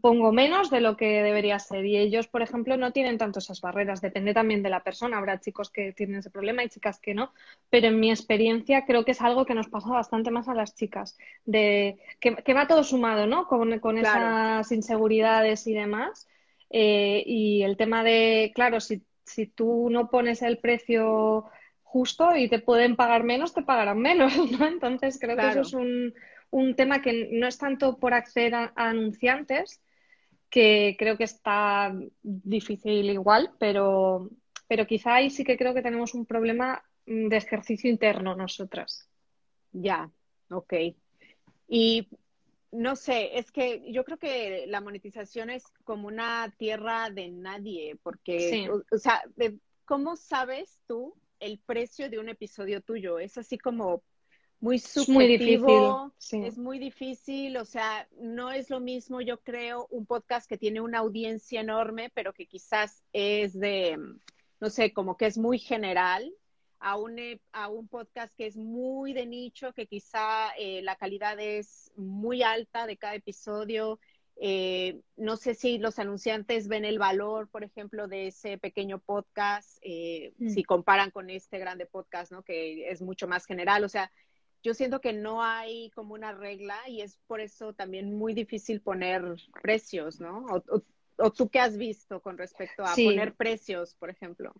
[0.00, 1.84] pongo menos de lo que debería ser.
[1.84, 4.00] Y ellos, por ejemplo, no tienen tanto esas barreras.
[4.00, 5.18] Depende también de la persona.
[5.18, 7.32] Habrá chicos que tienen ese problema y chicas que no.
[7.68, 10.74] Pero en mi experiencia creo que es algo que nos pasa bastante más a las
[10.74, 11.18] chicas.
[11.44, 13.46] De, que, va todo sumado, ¿no?
[13.46, 16.26] Con, con esas inseguridades y demás.
[16.70, 21.44] Eh, y el tema de, claro, si, si tú no pones el precio
[21.82, 24.66] justo y te pueden pagar menos, te pagarán menos, ¿no?
[24.66, 26.14] Entonces creo que eso es un
[26.50, 29.80] un tema que no es tanto por acceder a, anunciantes,
[30.50, 34.30] que creo que está difícil igual, pero,
[34.68, 39.08] pero quizá ahí sí que creo que tenemos un problema de ejercicio interno nosotras.
[39.72, 40.10] Ya,
[40.50, 40.74] ok.
[41.68, 42.08] Y
[42.72, 47.96] no sé, es que yo creo que la monetización es como una tierra de nadie,
[48.02, 49.22] porque, o, sea,
[49.84, 53.18] ¿cómo sabes tú el precio de un episodio tuyo?
[53.18, 54.02] Es así como
[54.60, 60.48] muy subjetivo, es muy difícil, o sea, no es lo mismo, yo creo, un podcast
[60.48, 63.98] que tiene una audiencia enorme, pero que quizás es de,
[64.60, 66.32] no sé, como que es muy general,
[66.78, 70.96] a un, e, a un podcast que es muy de nicho, que quizá eh, la
[70.96, 73.98] calidad es muy alta de cada episodio.
[74.38, 79.78] Eh, no sé si los anunciantes ven el valor, por ejemplo, de ese pequeño podcast,
[79.80, 80.50] eh, mm.
[80.50, 82.42] si comparan con este grande podcast, ¿no?
[82.42, 83.82] Que es mucho más general.
[83.82, 84.12] O sea,
[84.62, 88.80] yo siento que no hay como una regla y es por eso también muy difícil
[88.80, 89.22] poner
[89.62, 90.46] precios, ¿no?
[91.18, 94.52] O, tú qué has visto con respecto a poner precios, por ejemplo.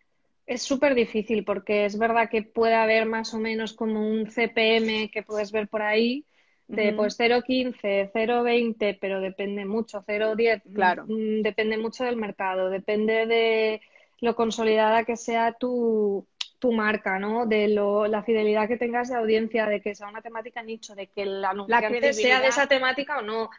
[0.47, 5.11] Es súper difícil porque es verdad que puede haber más o menos como un CPM
[5.11, 6.25] que puedes ver por ahí
[6.69, 11.05] de pues 0,15, 0,20, pero depende mucho, 0,10, claro.
[11.07, 13.81] Mm, depende mucho del mercado, depende de
[14.21, 16.27] lo consolidada que sea tu,
[16.59, 17.47] tu marca, ¿no?
[17.47, 21.09] De lo, la fidelidad que tengas de audiencia, de que sea una temática nicho, de
[21.09, 23.51] que el anunciante sea de esa temática o no.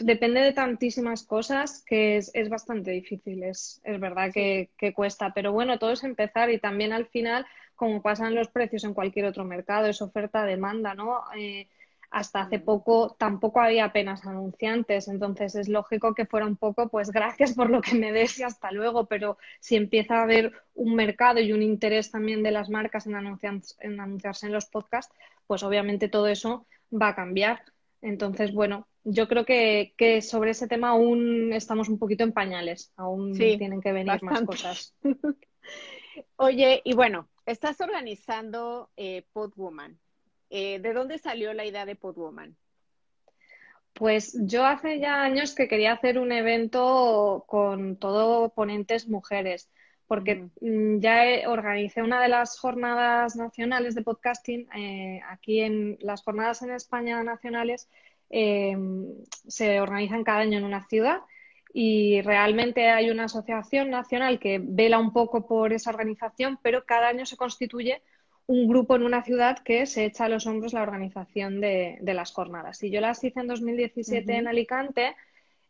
[0.00, 5.32] Depende de tantísimas cosas que es, es bastante difícil, es, es verdad que, que, cuesta,
[5.34, 9.24] pero bueno, todo es empezar y también al final, como pasan los precios en cualquier
[9.24, 11.24] otro mercado, es oferta-demanda, ¿no?
[11.36, 11.66] Eh,
[12.12, 17.10] hasta hace poco tampoco había apenas anunciantes, entonces es lógico que fuera un poco, pues
[17.12, 20.94] gracias por lo que me des y hasta luego, pero si empieza a haber un
[20.94, 25.14] mercado y un interés también de las marcas en, en anunciarse en los podcasts,
[25.46, 27.62] pues obviamente todo eso va a cambiar.
[28.02, 33.32] Entonces, bueno, yo creo que, sobre ese tema aún estamos un poquito en pañales, aún
[33.32, 34.94] tienen que venir más cosas.
[36.36, 40.01] Oye, y bueno, estás organizando eh, Podwoman.
[40.54, 42.54] Eh, ¿De dónde salió la idea de Podwoman?
[43.94, 49.70] Pues yo hace ya años que quería hacer un evento con todo ponentes mujeres,
[50.06, 54.68] porque mm, ya organicé una de las jornadas nacionales de podcasting.
[54.76, 57.88] Eh, aquí en las jornadas en España nacionales
[58.28, 58.76] eh,
[59.48, 61.22] se organizan cada año en una ciudad
[61.72, 67.08] y realmente hay una asociación nacional que vela un poco por esa organización, pero cada
[67.08, 68.02] año se constituye
[68.46, 72.32] un grupo en una ciudad que se echa a los hombros la organización de, las
[72.32, 72.82] jornadas.
[72.82, 75.14] Y yo las hice en 2017 en Alicante.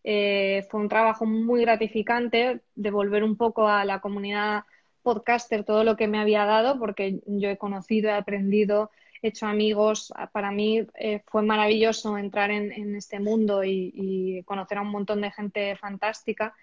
[0.05, 4.65] Eh, fue un trabajo muy gratificante de volver un poco a la comunidad
[5.03, 9.47] podcaster todo lo que me había dado, porque yo he conocido, he aprendido, he hecho
[9.47, 10.13] amigos.
[10.33, 15.31] Para mí eh, fue maravilloso entrar en, este mundo y, conocer a un montón de
[15.31, 16.55] gente fantástica.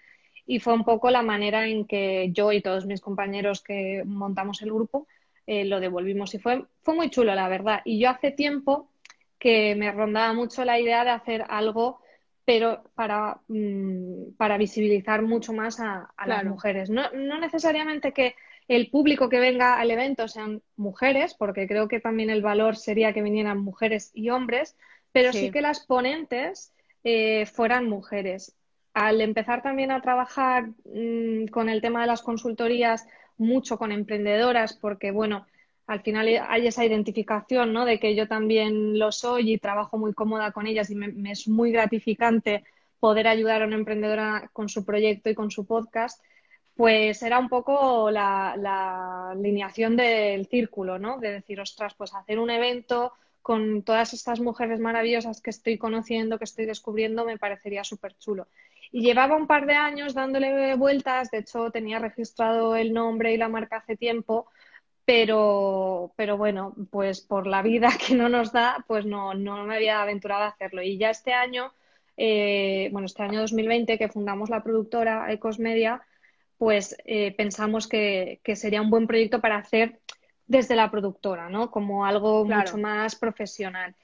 [0.46, 4.62] Y fue un poco la manera en que yo y todos mis compañeros que montamos
[4.62, 5.06] el grupo
[5.46, 6.34] eh, lo devolvimos.
[6.34, 7.80] Y fue, fue muy chulo, la verdad.
[7.84, 8.90] Y yo hace tiempo
[9.38, 12.00] que me rondaba mucho la idea de hacer algo
[12.50, 16.90] pero para, mm, para visibilizar mucho más a, las mujeres.
[16.90, 18.34] No, no, necesariamente que
[18.66, 23.12] el público que venga al evento sean mujeres, porque creo que también el valor sería
[23.12, 24.76] que vinieran mujeres y hombres,
[25.12, 26.72] pero sí, que las ponentes
[27.04, 28.56] eh, fueran mujeres.
[28.94, 33.06] Al empezar también a trabajar mm, con el tema de las consultorías,
[33.40, 35.46] mucho con emprendedoras, porque bueno,
[35.86, 37.84] al final hay esa identificación, ¿no?
[37.84, 41.48] De que yo también lo soy y trabajo muy cómoda con ellas y me, es
[41.48, 42.64] muy gratificante
[43.00, 46.22] poder ayudar a una emprendedora con su proyecto y con su podcast,
[46.76, 51.18] pues era un poco la, la alineación del círculo, ¿no?
[51.18, 56.38] De decir, ostras, pues hacer un evento con todas estas mujeres maravillosas que estoy conociendo,
[56.38, 58.46] que estoy descubriendo, me parecería súper chulo.
[58.92, 63.36] Y llevaba un par de años dándole vueltas, de hecho tenía registrado el nombre y
[63.36, 64.46] la marca hace tiempo,
[65.04, 69.76] pero, pero bueno, pues por la vida que no nos da, pues no, no me
[69.76, 70.82] había aventurado a hacerlo.
[70.82, 71.72] Y ya este año,
[72.16, 76.02] eh, bueno, este año 2020 que fundamos la productora Ecos Media,
[76.58, 80.00] pues eh, pensamos que, sería un buen proyecto para hacer
[80.46, 81.70] desde la productora, ¿no?
[81.70, 83.94] Como algo mucho más profesional.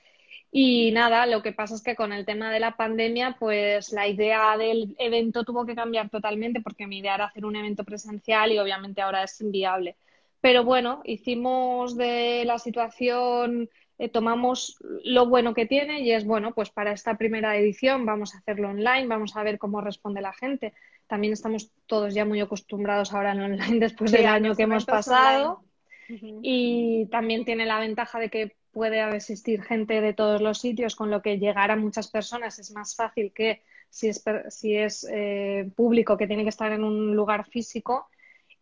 [0.51, 4.07] Y nada, lo que pasa es que con el tema de la pandemia, pues la
[4.07, 8.53] idea del evento tuvo que cambiar totalmente porque mi idea era hacer un evento presencial
[8.53, 9.97] y obviamente ahora es inviable.
[10.41, 16.53] Pero bueno, hicimos de la situación, eh, tomamos lo bueno que tiene y es bueno,
[16.53, 20.33] pues para esta primera edición vamos a hacerlo online, vamos a ver cómo responde la
[20.33, 20.75] gente.
[21.07, 25.63] También estamos todos ya muy acostumbrados ahora en online después del año que hemos pasado.
[26.09, 31.11] Y también tiene la ventaja de que puede existir gente de todos los sitios, con
[31.11, 35.71] lo que llegar a muchas personas es más fácil que si es, si es eh,
[35.75, 38.11] público que tiene que estar en un lugar físico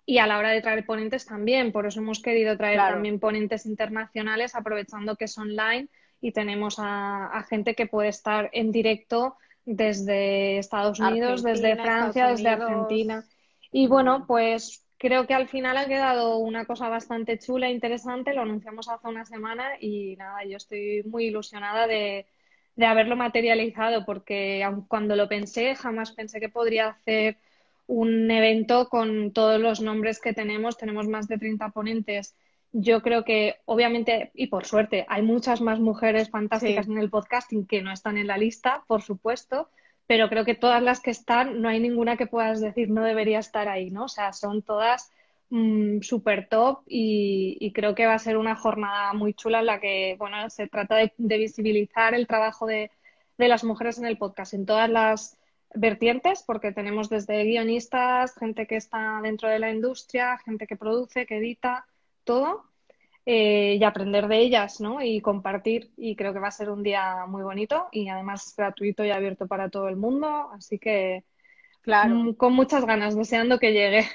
[0.07, 1.72] y a la hora de traer ponentes también.
[1.72, 5.88] Por eso hemos querido traer también ponentes internacionales, aprovechando que es online
[6.20, 12.50] y tenemos a, gente que puede estar en directo desde Estados Unidos, desde Francia, desde
[12.50, 13.24] Argentina.
[13.72, 18.33] Y bueno, pues creo que al final ha quedado una cosa bastante chula e interesante.
[18.33, 22.25] Lo anunciamos hace una semana y nada, yo estoy muy ilusionada de,
[22.75, 27.37] de haberlo materializado porque aun cuando lo pensé, jamás pensé que podría hacer
[27.87, 32.35] un evento con todos los nombres que tenemos, tenemos más de 30 ponentes.
[32.73, 37.67] Yo creo que, obviamente, y por suerte, hay muchas más mujeres fantásticas en el podcasting
[37.67, 39.69] que no están en la lista, por supuesto,
[40.07, 43.38] pero creo que todas las que están, no hay ninguna que puedas decir no debería
[43.38, 44.05] estar ahí, ¿no?
[44.05, 45.11] O sea, son todas
[45.51, 49.81] mm, súper top y, creo que va a ser una jornada muy chula en la
[49.81, 52.90] que, bueno, se trata de, visibilizar el trabajo de,
[53.38, 55.38] de las mujeres en el podcast en todas las
[55.75, 61.27] vertientes, porque tenemos desde guionistas, gente que está dentro de la industria, gente que produce,
[61.27, 61.87] que edita,
[62.25, 62.64] todo,
[63.27, 65.03] eh, y aprender de ellas, ¿no?
[65.03, 65.91] Y compartir.
[65.97, 69.47] Y creo que va a ser un día muy bonito y además gratuito y abierto
[69.47, 70.51] para todo el mundo.
[70.53, 71.25] Así que,
[71.81, 72.15] claro.
[72.15, 74.07] Mm, con muchas ganas, deseando que llegue.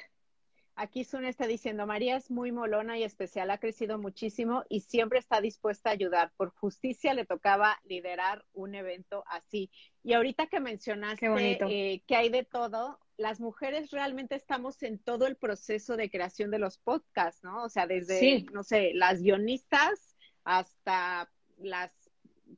[0.75, 5.19] Aquí Sun está diciendo, María es muy molona y especial, ha crecido muchísimo y siempre
[5.19, 6.31] está dispuesta a ayudar.
[6.37, 9.69] Por justicia le tocaba liderar un evento así.
[10.03, 11.27] Y ahorita que mencionaste
[11.67, 16.49] eh, que hay de todo, las mujeres realmente estamos en todo el proceso de creación
[16.51, 17.63] de los podcasts, ¿no?
[17.63, 21.91] O sea, desde, no sé, las guionistas hasta las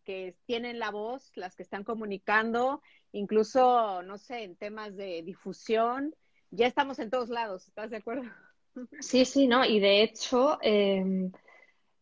[0.06, 6.15] que tienen la voz, las que están comunicando, incluso, no sé, en temas de difusión
[6.52, 8.24] ya estamos en todos lados, ¿estás de acuerdo?
[9.02, 9.65] Sí, sí, ¿no?
[9.65, 11.30] Y de hecho, em,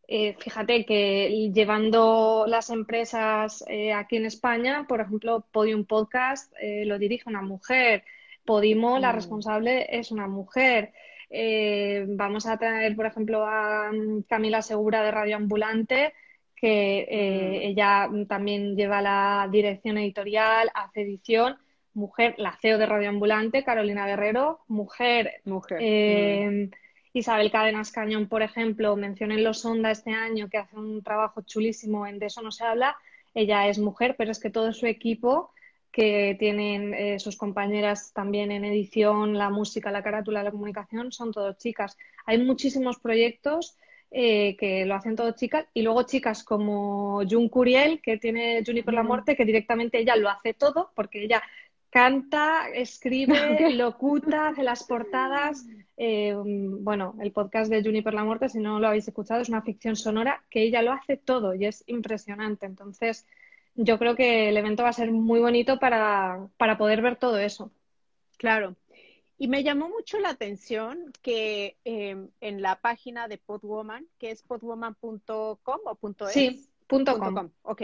[0.08, 6.86] eh, fíjate que llevando las empresas eh, aquí en España, por ejemplo, Podium Podcast eh,
[6.86, 8.04] lo dirige una mujer,
[8.46, 9.16] Podimo, la mm.
[9.16, 10.94] responsable es una mujer.
[12.08, 16.14] vamos a traer, por ejemplo, a mm, Camila Segura de Radio Ambulante,
[16.56, 17.68] que mm.
[17.68, 21.58] ella también lleva la dirección editorial, hace edición
[21.94, 25.78] mujer, la CEO de Radio Ambulante, Carolina Guerrero, mujer, mujer.
[25.82, 26.70] Eh,
[27.14, 31.42] Isabel Cadenas Cañón, por ejemplo, mencioné en Los Sonda este año que hace un trabajo
[31.42, 32.96] chulísimo en De eso no se habla.
[33.34, 35.52] Ella es mujer, pero es que todo su equipo,
[35.92, 41.32] que tienen eh, sus compañeras también en edición, la música, la carátula, la comunicación, son
[41.32, 41.98] todos chicas.
[42.26, 43.78] Hay muchísimos proyectos
[44.12, 48.82] eh, que lo hacen todos chicas y luego chicas como Jun Curiel, que tiene Juni
[48.82, 51.44] por la muerte, que directamente ella lo hace todo porque ella
[51.90, 53.36] canta, escribe,
[53.76, 55.66] locuta, hace las portadas.
[56.02, 59.64] Eh, bueno, el podcast de Juniper la Muerte, si no lo habéis escuchado, es una
[59.64, 62.66] ficción sonora que ella lo hace todo y es impresionante.
[62.66, 63.28] Entonces,
[63.76, 67.38] yo creo que el evento va a ser muy bonito para, para poder ver todo
[67.38, 67.72] eso.
[68.38, 68.76] Claro.
[69.38, 74.44] Y me llamó mucho la atención que em, en la página de Podwoman, que es
[74.44, 76.34] podwoman.com o punto .es.
[76.34, 77.50] Sí, punto .com.
[77.64, 77.84] Ok.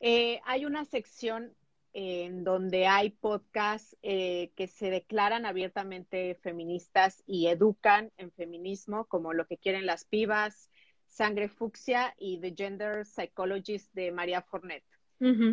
[0.00, 1.54] Eh, hay una sección
[1.94, 9.32] en donde hay podcasts eh, que se declaran abiertamente feministas y educan en feminismo, como
[9.32, 10.70] Lo que quieren las pibas,
[11.06, 14.84] Sangre Fucsia y The Gender Psychologist de María Fornet.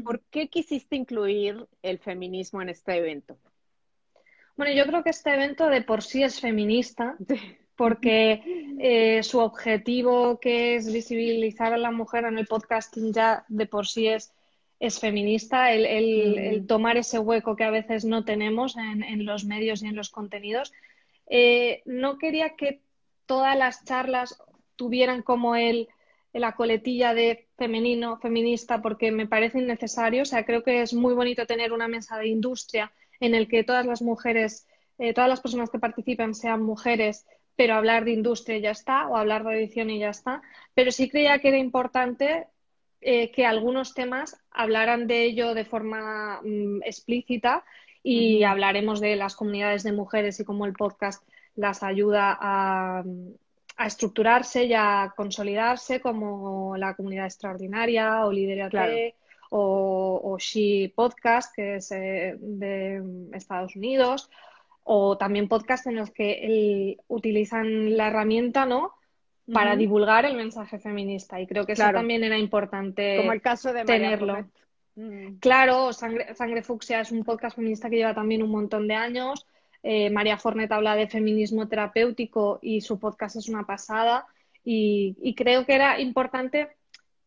[0.03, 3.37] ¿Por qué quisiste incluir el feminismo en este evento?
[4.57, 7.17] Bueno, yo creo que este evento de por sí es feminista,
[7.75, 8.43] porque
[8.79, 13.87] eh, su objetivo, que es visibilizar a la mujer en el podcasting, ya de por
[13.87, 14.33] sí es,
[14.79, 16.67] es feminista, el, mm.
[16.67, 20.73] tomar ese hueco que a veces no tenemos en, los medios y en los contenidos.
[21.27, 22.81] Eh, no quería que
[23.25, 24.43] todas las charlas
[24.75, 25.87] tuvieran como el
[26.33, 30.23] la coletilla de femenino, feminista, porque me parece innecesario.
[30.23, 33.63] O sea, creo que es muy bonito tener una mesa de industria en el que
[33.63, 34.67] todas las mujeres,
[34.97, 37.25] eh, todas las personas que participen sean mujeres,
[37.55, 40.41] pero hablar de industria ya está, o hablar de edición y ya está.
[40.73, 42.47] Pero sí creía que era importante
[43.01, 47.63] eh, que algunos temas hablaran de ello de forma mm, explícita
[48.03, 51.23] y hablaremos de las comunidades de mujeres y cómo el podcast
[51.55, 53.03] las ayuda a,
[53.81, 59.15] a estructurarse y a consolidarse como la comunidad extraordinaria o Liderate
[59.49, 63.01] o, o, She Podcast, que es eh, de
[63.33, 64.29] Estados Unidos,
[64.83, 68.93] o también podcast en los que utilizan la herramienta, ¿no?
[69.51, 71.41] Para divulgar el mensaje feminista.
[71.41, 74.47] Y creo que eso también era importante como el caso de tenerlo.
[74.95, 75.39] Mm.
[75.39, 79.47] Claro, Sangre, Sangre Fucsia es un podcast feminista que lleva también un montón de años.
[79.83, 84.25] Eh, María Fornet habla de feminismo terapéutico y su podcast es una pasada.
[84.63, 86.69] Y, creo que era importante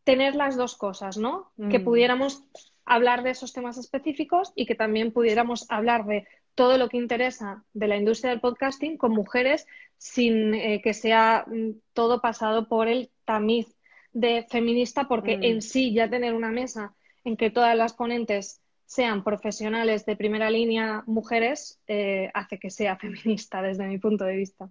[0.03, 1.51] tener las dos cosas, ¿no?
[1.69, 1.83] Que mm.
[1.83, 2.43] pudiéramos
[2.85, 7.65] hablar de esos temas específicos y que también pudiéramos hablar de todo lo que interesa
[7.73, 12.87] de la industria del podcasting con mujeres sin eh, que sea mm, todo pasado por
[12.87, 13.67] el tamiz
[14.13, 15.43] de feminista, porque mm.
[15.43, 16.95] en sí ya tener una mesa
[17.25, 22.97] en que todas las ponentes sean profesionales de primera línea mujeres eh, hace que sea
[22.97, 24.69] feminista desde mi punto de vista.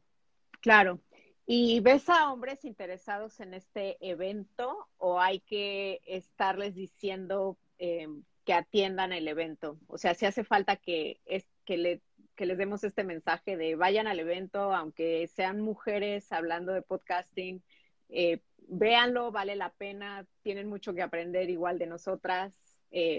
[0.60, 1.00] Claro.
[1.46, 8.08] ¿Y ves a hombres interesados en este evento o hay que estarles diciendo eh,
[8.46, 9.78] que atiendan el evento?
[9.88, 12.00] O sea, si hace falta que, es, que, le,
[12.34, 17.62] que les demos este mensaje de vayan al evento, aunque sean mujeres hablando de podcasting,
[18.08, 22.54] eh, véanlo, vale la pena, tienen mucho que aprender igual de nosotras,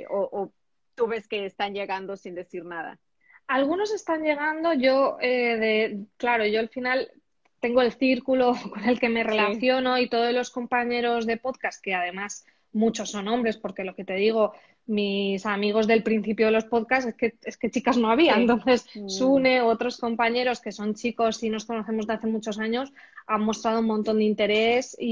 [0.09, 0.53] o, o
[0.95, 2.99] tú ves que están llegando sin decir nada?
[3.47, 7.11] Algunos están llegando, yo, eh, de, claro, yo al final
[7.59, 11.93] tengo el círculo con el que me relaciono y todos los compañeros de podcast, que
[11.93, 14.53] además muchos son hombres, porque lo que te digo,
[14.87, 18.35] mis amigos del principio de los podcasts es que, es que chicas no había.
[18.35, 19.09] Entonces, mm.
[19.09, 22.91] Sune, otros compañeros que son chicos y nos conocemos de hace muchos años,
[23.25, 25.05] han mostrado un montón de interés e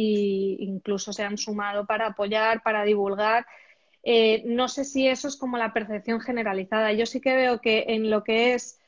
[0.60, 3.46] incluso se han sumado para apoyar, para divulgar.
[4.04, 6.92] Eh, no sé si eso es como la percepción generalizada.
[6.92, 8.80] Yo sí que veo que en lo que es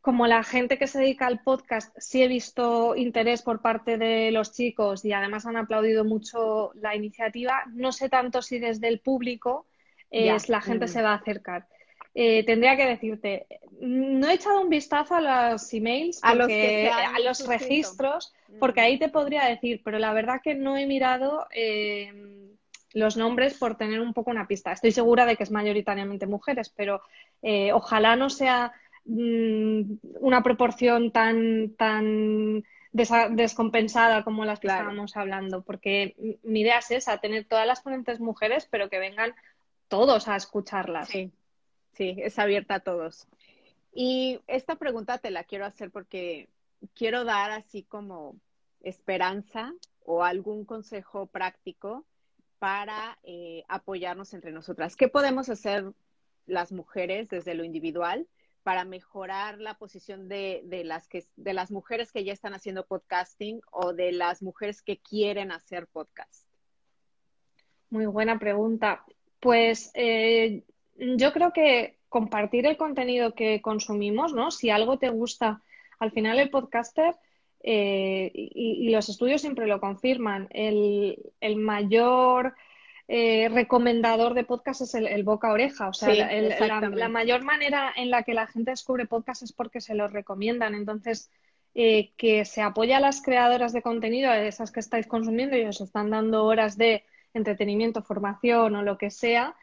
[0.00, 4.30] como la gente que se dedica al podcast, sí he visto interés por parte de
[4.32, 7.64] los chicos y además han aplaudido mucho la iniciativa.
[7.72, 9.66] No sé tanto si desde el público
[10.10, 10.88] es la gente mm.
[10.88, 11.68] se va a acercar.
[12.14, 13.46] Eh, tendría que decirte,
[13.78, 18.84] no he echado un vistazo a los emails, a los, a los registros, porque mm.
[18.84, 22.49] ahí te podría decir, pero la verdad que no he mirado eh,
[22.92, 24.72] los nombres por tener un poco una pista.
[24.72, 27.02] Estoy segura de que es mayoritariamente mujeres, pero
[27.42, 28.72] eh, ojalá no sea
[29.04, 29.82] mm,
[30.20, 37.18] una proporción tan, tan descompensada como las que estábamos hablando, porque mi idea es esa,
[37.18, 39.34] tener todas las ponentes mujeres, pero que vengan
[39.88, 41.08] todos a escucharlas.
[41.08, 41.30] Sí,
[41.92, 43.28] sí, es abierta a todos.
[43.92, 46.48] Y esta pregunta te la quiero hacer porque
[46.94, 48.36] quiero dar así como
[48.82, 49.72] esperanza
[50.04, 52.04] o algún consejo práctico
[52.60, 54.94] para eh, apoyarnos entre nosotras.
[54.94, 55.92] ¿Qué podemos hacer
[56.46, 58.28] las mujeres desde lo individual
[58.62, 63.62] para mejorar la posición de, las que, de las mujeres que ya están haciendo podcasting
[63.72, 66.46] o de las mujeres que quieren hacer podcast?
[67.88, 69.06] Muy buena pregunta.
[69.40, 70.62] Pues eh,
[70.96, 74.50] yo creo que compartir el contenido que consumimos, ¿no?
[74.50, 75.62] Si algo te gusta,
[75.98, 77.16] al final el podcaster
[77.62, 81.16] eh, y, los estudios siempre lo confirman, el,
[81.56, 82.54] mayor
[83.08, 85.88] eh, recomendador de podcast es el, boca a oreja.
[85.88, 89.94] O sea, la, mayor manera en la que la gente descubre podcast es porque se
[89.94, 90.74] los recomiendan.
[90.74, 91.30] Entonces,
[91.74, 95.80] eh, que se apoya a las creadoras de contenido, esas que estáis consumiendo y os
[95.80, 97.04] están dando horas de
[97.34, 99.54] entretenimiento, formación o lo que sea,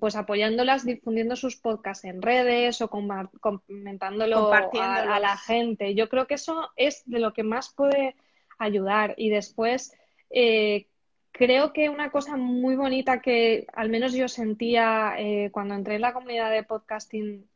[0.00, 5.94] pues apoyándolas, difundiendo sus podcasts en redes o comentándolo a, la gente.
[5.94, 8.16] Yo creo que eso es de lo que más puede
[8.58, 9.14] ayudar.
[9.16, 9.92] Y después,
[10.30, 10.88] eh,
[11.30, 16.02] creo que una cosa muy bonita que al menos yo sentía eh, cuando entré en
[16.02, 17.48] la comunidad de podcasting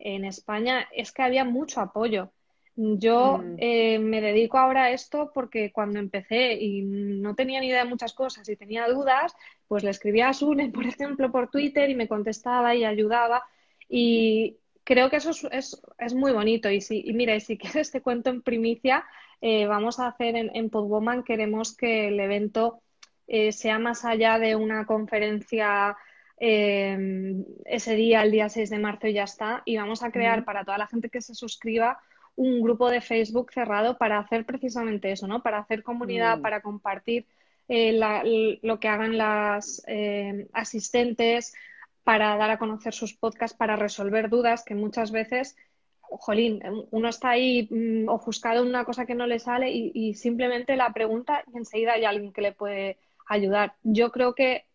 [0.00, 2.32] en España es que había mucho apoyo.
[2.76, 3.56] Yo mm.
[3.58, 7.88] eh, me dedico ahora a esto porque cuando empecé y no tenía ni idea de
[7.88, 9.34] muchas cosas y tenía dudas,
[9.68, 13.44] pues le escribía a Sune, por ejemplo, por Twitter y me contestaba y ayudaba.
[13.88, 16.68] Y creo que eso es, es, muy bonito.
[16.70, 19.04] Y, si, y mira, y si quieres te cuento en primicia,
[19.40, 22.82] eh, vamos a hacer en, en Podwoman, queremos que el evento
[23.28, 25.96] eh, sea más allá de una conferencia
[26.36, 29.62] ese día, el día 6 de marzo y ya está.
[29.64, 31.98] Y vamos a crear para toda la gente que se suscriba
[32.36, 35.42] un grupo de Facebook cerrado para hacer precisamente eso, ¿no?
[35.42, 36.42] Para hacer comunidad, mm.
[36.42, 37.26] para compartir
[37.68, 41.54] eh, lo que hagan las eh, asistentes,
[42.02, 45.56] para dar a conocer sus podcasts, para resolver dudas que muchas veces,
[46.00, 46.60] jolín,
[46.90, 50.92] uno está ahí mm, ofuscado en una cosa que no le sale y, simplemente la
[50.92, 53.74] pregunta y enseguida hay alguien que le puede ayudar.
[53.82, 54.66] Yo creo que,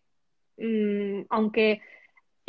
[0.57, 1.81] mm, aunque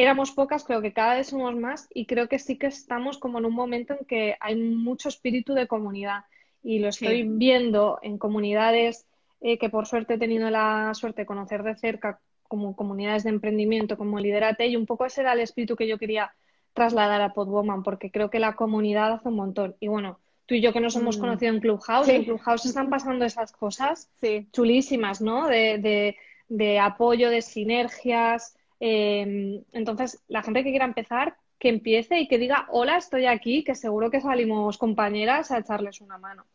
[0.02, 3.38] éramos pocas, creo que cada vez somos más y creo que sí que estamos como
[3.38, 6.24] en un momento en que hay mucho espíritu de comunidad
[6.62, 9.06] y lo estoy viendo en comunidades
[9.40, 13.30] eh, que por suerte he tenido la suerte de conocer de cerca como comunidades de
[13.30, 16.32] emprendimiento, como Liderate y un poco ese era el espíritu que yo quería
[16.72, 20.60] trasladar a Podwoman porque creo que la comunidad hace un montón y bueno, tú y
[20.60, 21.20] yo que nos hemos mm.
[21.20, 24.10] conocido en Clubhouse, en Clubhouse están pasando esas cosas
[24.52, 25.46] chulísimas, ¿no?
[25.46, 26.16] de,
[26.48, 32.38] de apoyo, de sinergias, Em, entonces, la gente que quiera empezar, que empiece y que
[32.38, 36.46] diga, hola, estoy aquí, que seguro que salimos compañeras a echarles una mano.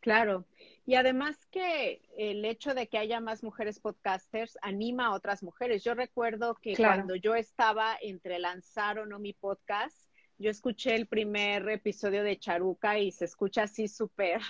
[0.00, 0.46] Claro.
[0.86, 5.82] Y además que el hecho de que haya más mujeres podcasters anima a otras mujeres.
[5.82, 9.98] Yo recuerdo que cuando yo estaba entre lanzar o no mi podcast,
[10.38, 14.40] yo escuché el primer episodio de Charuca y se escucha así súper,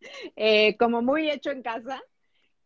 [0.36, 2.02] eh, como muy hecho en casa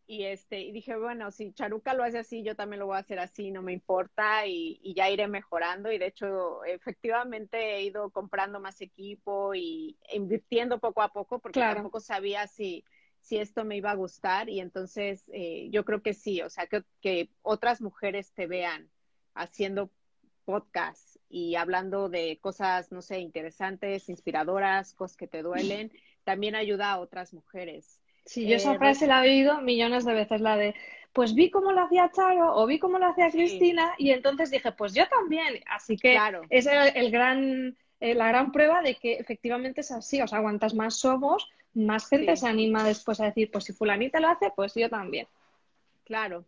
[0.05, 2.99] y este y dije bueno si Charuca lo hace así yo también lo voy a
[2.99, 8.09] hacer así no me importa y, ya iré mejorando y de hecho efectivamente he ido
[8.11, 12.83] comprando más equipo y invirtiendo poco a poco porque tampoco sabía si
[13.21, 16.67] si esto me iba a gustar y entonces eh, yo creo que sí o sea
[16.67, 18.89] que, que otras mujeres te vean
[19.33, 19.89] haciendo
[20.43, 25.93] podcast y hablando de cosas no sé interesantes inspiradoras cosas que te duelen
[26.25, 30.13] también ayuda a otras mujeres Sí, yo esa eh, frase la he oído millones de
[30.13, 30.75] veces, la de,
[31.11, 34.71] pues vi cómo lo hacía Charo o vi cómo lo hacía Cristina y entonces dije,
[34.71, 35.61] pues yo también.
[35.69, 36.17] Así que
[36.49, 40.21] es el, gran, eh, la gran prueba de que efectivamente es así.
[40.21, 44.19] O sea, cuantas más somos, más gente se anima después a decir, pues si fulanita
[44.19, 45.27] lo hace, pues yo también.
[46.05, 46.45] Claro.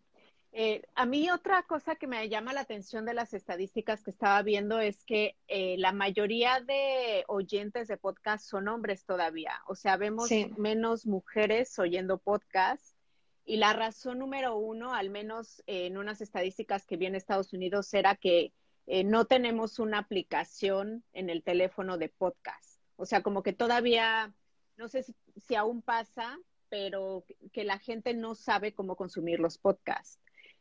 [0.52, 4.40] Eh, a mí otra cosa que me llama la atención de las estadísticas que estaba
[4.42, 9.60] viendo es que eh, la mayoría de oyentes de podcast son hombres todavía.
[9.66, 12.96] O sea, vemos menos mujeres oyendo podcast.
[13.44, 17.92] Y la razón número uno, al menos en unas estadísticas que vi en Estados Unidos,
[17.94, 18.52] era que
[18.86, 22.80] eh, no tenemos una aplicación en el teléfono de podcast.
[22.96, 24.34] O sea, como que todavía,
[24.76, 25.04] no sé
[25.36, 26.38] si aún pasa,
[26.68, 30.20] pero que la gente no sabe cómo consumir los podcasts.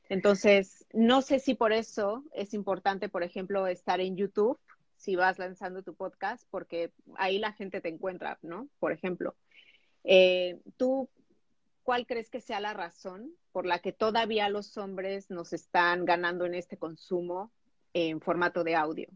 [0.10, 4.60] Entonces, no sé si por eso es importante, por ejemplo, estar en YouTube
[4.98, 8.70] si vas lanzando tu podcast, porque ahí la gente te encuentra, ¿no?
[8.80, 9.36] Por ejemplo,
[10.04, 11.10] eh, ¿tú
[11.84, 16.46] cuál crees que sea la razón por la que todavía los hombres nos están ganando
[16.46, 17.52] en este consumo
[17.94, 19.08] en formato de audio?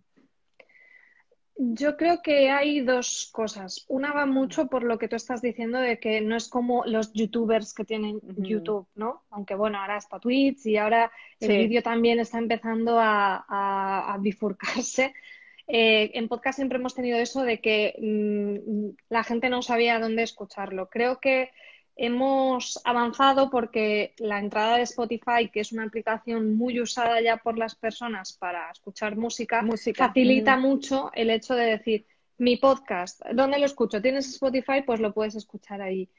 [1.62, 3.84] Yo creo que hay dos cosas.
[3.90, 7.12] Una va mucho por lo que tú estás diciendo de que no es como los
[7.12, 9.24] youtubers que tienen YouTube, ¿no?
[9.30, 15.14] Aunque bueno, ahora está Twitch y ahora el vídeo también está empezando a, bifurcarse.
[15.68, 20.24] Eh, en podcast siempre hemos tenido eso de que mm, la gente no sabía dónde
[20.24, 20.90] escucharlo.
[20.90, 21.52] Creo que
[22.02, 27.58] hemos avanzado porque la entrada de Spotify, que es una aplicación muy usada ya por
[27.58, 32.06] las personas para escuchar música, facilita mucho el hecho de decir,
[32.38, 34.02] mi podcast, ¿dónde lo escucho?
[34.02, 34.82] ¿Tienes Spotify?
[34.86, 36.10] Pues lo puedes escuchar ahí.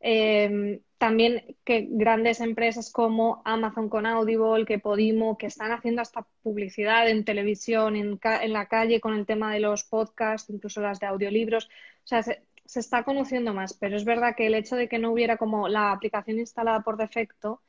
[0.00, 6.26] Em, también que grandes empresas como Amazon con Audible, que Podimo, que están haciendo hasta
[6.42, 10.98] publicidad en televisión, en, en la calle con el tema de los podcasts, incluso las
[10.98, 11.66] de audiolibros.
[11.66, 12.42] O sea, se
[12.78, 15.90] está conociendo más, pero es verdad que el hecho de que no hubiera como la
[15.90, 17.60] aplicación instalada por defecto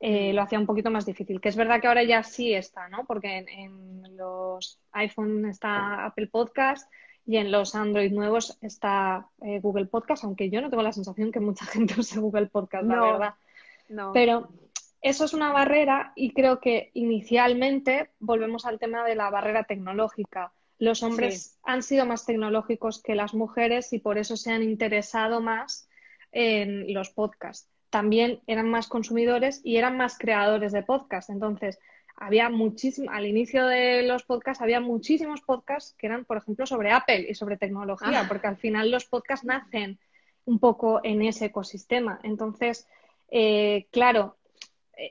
[0.00, 1.40] eh, lo hacía un poquito más difícil.
[1.40, 3.06] Que es verdad que ahora ya sí está, ¿no?
[3.06, 6.92] Porque en, los iPhone está Apple Podcast
[7.24, 11.32] y en los Android nuevos está eh, Google Podcast, aunque yo no tengo la sensación
[11.32, 13.34] que mucha gente use Google Podcast, la verdad.
[13.88, 14.12] No.
[14.12, 14.48] Pero
[15.00, 20.52] eso es una barrera y creo que inicialmente volvemos al tema de la barrera tecnológica.
[20.78, 25.40] Los hombres han sido más tecnológicos que las mujeres y por eso se han interesado
[25.40, 25.88] más
[26.32, 27.68] en los podcasts.
[27.90, 31.30] También eran más consumidores y eran más creadores de podcasts.
[31.30, 31.78] Entonces,
[32.16, 36.90] había muchísimo, al inicio de los podcasts había muchísimos podcasts que eran, por ejemplo, sobre
[36.90, 38.24] Apple y sobre tecnología, ah.
[38.28, 39.98] porque al final los podcasts nacen
[40.44, 42.20] un poco en ese ecosistema.
[42.22, 42.86] Entonces,
[43.30, 44.36] eh, claro,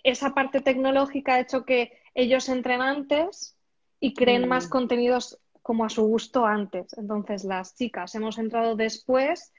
[0.04, 3.58] esa parte tecnológica ha hecho que ellos entren antes
[4.00, 4.70] y creen más mm.
[4.70, 6.96] contenidos como a su gusto antes.
[6.98, 9.52] Entonces, las chicas hemos entrado después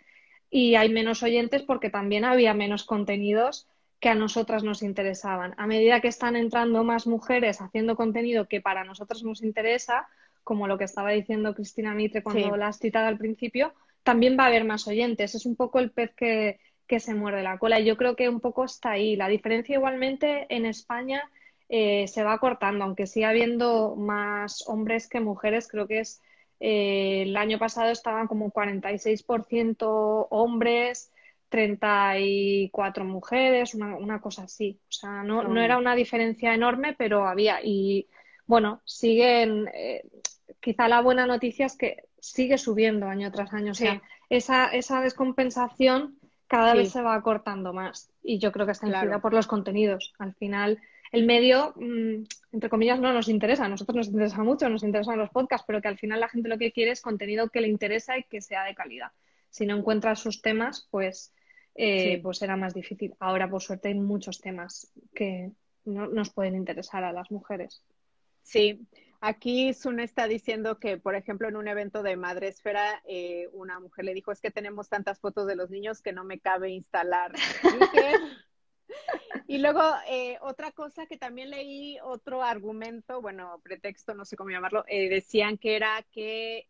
[0.51, 3.67] y hay menos oyentes porque también había menos contenidos
[3.99, 5.55] que a nosotras nos interesaban.
[5.57, 10.07] A medida que están entrando más mujeres haciendo contenido que para nosotras nos interesa,
[10.45, 14.45] como lo que estaba diciendo Cristina Mitre cuando la has citado al principio, también va
[14.45, 15.35] a haber más oyentes.
[15.35, 17.81] Es un poco el pez que, que se muerde la cola.
[17.81, 19.17] Y yo creo que un poco está ahí.
[19.17, 21.31] La diferencia igualmente en España
[21.77, 25.66] eh, se va cortando, aunque sigue habiendo más hombres que mujeres.
[25.66, 26.22] Creo que es
[26.61, 31.11] eh, el año pasado estaban como 46% hombres,
[31.49, 34.79] 34 mujeres, una, una, cosa así.
[34.89, 37.59] O sea, no, no, era una diferencia enorme, pero había.
[37.61, 38.07] Y
[38.47, 39.68] bueno, siguen.
[39.75, 40.05] Eh,
[40.61, 43.72] quizá la buena noticia es que sigue subiendo año tras año.
[43.72, 44.01] O sea,
[44.31, 48.12] esa, esa descompensación cada vez se va acortando más.
[48.22, 50.12] Y yo creo que está influida por los contenidos.
[50.20, 50.79] Al final,
[51.15, 53.67] el medio, mm, entre comillas, no nos interesa.
[53.67, 56.49] A nosotros nos interesa mucho, nos interesan los podcasts, pero que al final la gente
[56.49, 59.12] lo que quiere es contenido que le interesa y que sea de calidad.
[59.49, 61.33] Si no encuentra sus temas, pues,
[61.77, 63.15] eh, pues será más difícil.
[63.21, 65.53] Ahora, por suerte, hay muchos temas que
[65.85, 67.85] no, nos pueden interesar a las mujeres.
[68.43, 68.85] Sí,
[69.21, 74.05] Aquí Sun está diciendo que, por ejemplo, en un evento de Madresfera, eh, una mujer
[74.05, 77.33] le dijo, es que tenemos tantas fotos de los niños que no me cabe instalar.
[79.34, 84.51] y luego, eh, otra cosa que también leí, otro argumento, bueno, pretexto, no sé cómo
[84.51, 86.66] llamarlo, eh, decían que era que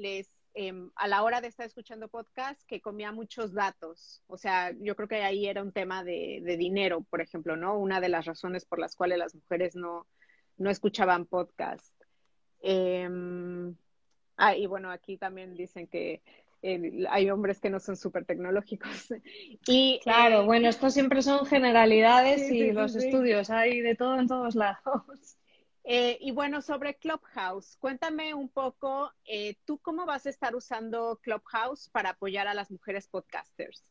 [0.00, 4.22] les, em, a la hora de estar escuchando podcast, que comía muchos datos.
[4.26, 7.78] O sea, yo creo que ahí era un tema de, de dinero, por ejemplo, ¿no?
[7.78, 10.06] Una de las razones por las cuales las mujeres no
[10.58, 11.94] no escuchaban podcast.
[12.60, 13.74] Em,
[14.36, 16.20] ah, y bueno, aquí también dicen que
[16.62, 18.88] eh, hay hombres que no son súper tecnológicos.
[19.66, 24.28] Y, claro, eh, bueno, esto siempre son generalidades y los estudios, hay de todo en
[24.28, 25.36] todos lados.
[25.84, 29.12] Eh, y bueno, sobre Clubhouse, cuéntame un poco,
[29.64, 33.84] ¿tú cómo vas a estar usando Clubhouse para apoyar a las mujeres podcasters?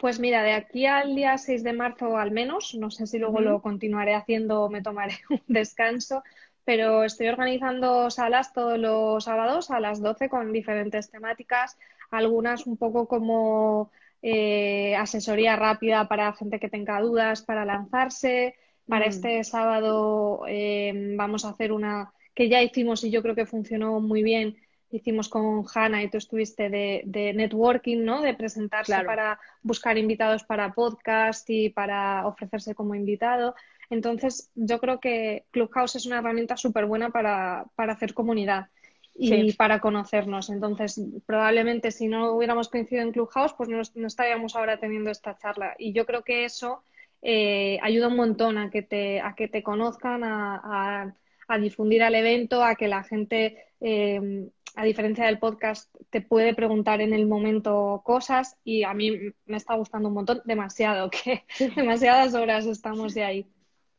[0.00, 3.42] Pues mira, de aquí al día 6 de marzo al menos, no sé si luego
[3.42, 6.22] lo continuaré haciendo o me tomaré un descanso,
[6.70, 11.76] pero estoy organizando salas todos los sábados a las 12 con diferentes temáticas,
[12.12, 13.90] algunas un poco como
[14.22, 18.54] eh, asesoría rápida para gente que tenga dudas para lanzarse.
[18.86, 19.08] Para mm.
[19.08, 23.98] este sábado eh, vamos a hacer una que ya hicimos y yo creo que funcionó
[23.98, 24.56] muy bien
[24.92, 28.22] hicimos con Hanna y tú estuviste de, networking, ¿no?
[28.22, 33.54] De presentarse para buscar invitados para podcast y para ofrecerse como invitado.
[33.90, 38.68] Entonces, yo creo que Clubhouse es una herramienta súper buena para, hacer comunidad
[39.14, 40.48] y para conocernos.
[40.48, 45.74] Entonces, probablemente si no hubiéramos coincidido en Clubhouse, pues no, estaríamos ahora teniendo esta charla.
[45.78, 46.82] Y yo creo que eso
[47.20, 51.14] eh, ayuda un montón a que te, a que te conozcan, a,
[51.48, 56.54] a, difundir el evento, a que la gente eh, a diferencia del podcast, te puede
[56.54, 61.44] preguntar en el momento cosas y a mí me está gustando un montón, demasiado, que
[61.76, 63.46] demasiadas horas estamos de ahí.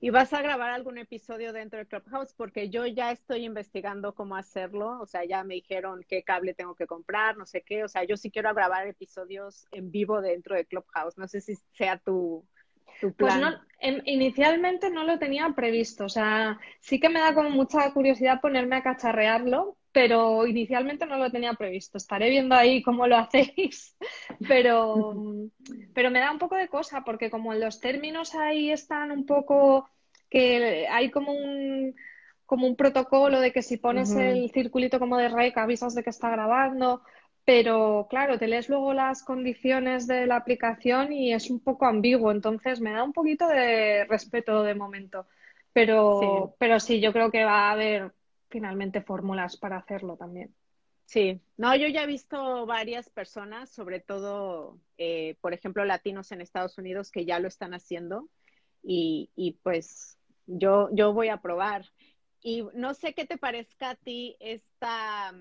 [0.03, 2.33] ¿Y vas a grabar algún episodio dentro de Clubhouse?
[2.33, 6.73] Porque yo ya estoy investigando cómo hacerlo, o sea, ya me dijeron qué cable tengo
[6.73, 10.55] que comprar, no sé qué, o sea, yo sí quiero grabar episodios en vivo dentro
[10.55, 12.43] de Clubhouse, no sé si sea tu,
[12.99, 13.61] tu pues plan.
[13.79, 18.41] Pues inicialmente no lo tenía previsto, o sea, sí que me da como mucha curiosidad
[18.41, 21.97] ponerme a cacharrearlo, pero inicialmente no lo tenía previsto.
[21.97, 23.97] Estaré viendo ahí cómo lo hacéis,
[24.47, 25.19] pero,
[25.93, 29.89] pero me da un poco de cosa, porque como los términos ahí están un poco,
[30.29, 31.95] que hay como un,
[32.45, 36.09] como un protocolo de que si pones el circulito como de rec avisas de que
[36.09, 37.01] está grabando,
[37.43, 42.31] pero claro, te lees luego las condiciones de la aplicación y es un poco ambiguo,
[42.31, 45.27] entonces me da un poquito de respeto de momento.
[45.73, 48.13] Pero pero sí, yo creo que va a haber
[48.51, 50.53] finalmente fórmulas para hacerlo también.
[51.05, 56.41] Sí, no, yo ya he visto varias personas, sobre todo, eh, por ejemplo, latinos en
[56.41, 58.29] Estados Unidos que ya lo están haciendo.
[58.83, 61.85] y, pues yo, yo voy a probar.
[62.41, 65.33] Y no sé qué te parezca a ti esta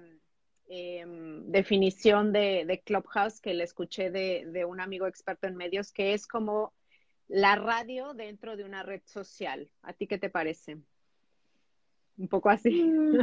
[0.68, 6.26] em, definición de, Clubhouse que le escuché de, un amigo experto en medios, que es
[6.26, 6.74] como
[7.28, 9.70] la radio dentro de una red social.
[9.82, 10.78] ¿A ti qué te parece?
[12.20, 12.82] Un poco así.
[12.82, 13.18] Mm.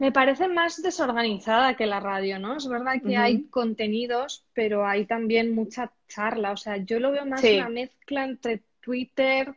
[0.00, 2.56] Me parece más desorganizada que la radio, ¿no?
[2.56, 6.52] Es verdad que hay contenidos, pero hay también mucha charla.
[6.52, 9.54] O sea, yo lo veo más una mezcla entre Twitter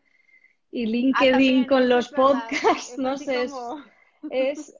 [0.69, 2.97] y LinkedIn ah, con los podcasts.
[2.97, 3.47] no sé,
[4.29, 4.77] es,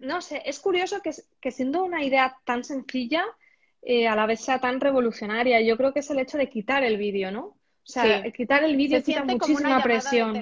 [0.00, 3.24] no sé, es curioso que, que siendo una idea tan sencilla,
[3.80, 5.62] eh, a la vez sea tan revolucionaria.
[5.62, 7.44] Yo creo que es el hecho de quitar el vídeo, ¿no?
[7.46, 7.56] O
[7.86, 10.40] sea, quitar el vídeo quita muchísima presión.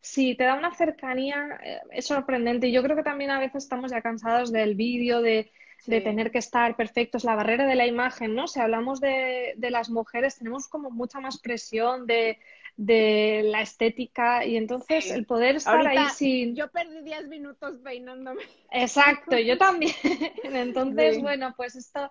[0.00, 2.68] Sí, te da una cercanía, eh, es sorprendente.
[2.68, 5.52] Y yo creo que también a veces estamos ya cansados del vídeo, de,
[5.86, 8.46] tener que estar perfectos, la barrera de la imagen, ¿no?
[8.46, 12.38] Si hablamos de, las mujeres, tenemos como mucha más presión de,
[12.76, 16.56] la estética y entonces el poder estar ahí sin...
[16.56, 18.42] Yo perdí 10 minutos peinándome.
[18.70, 19.92] Exacto, yo también.
[20.44, 22.10] entonces, bueno, pues esto,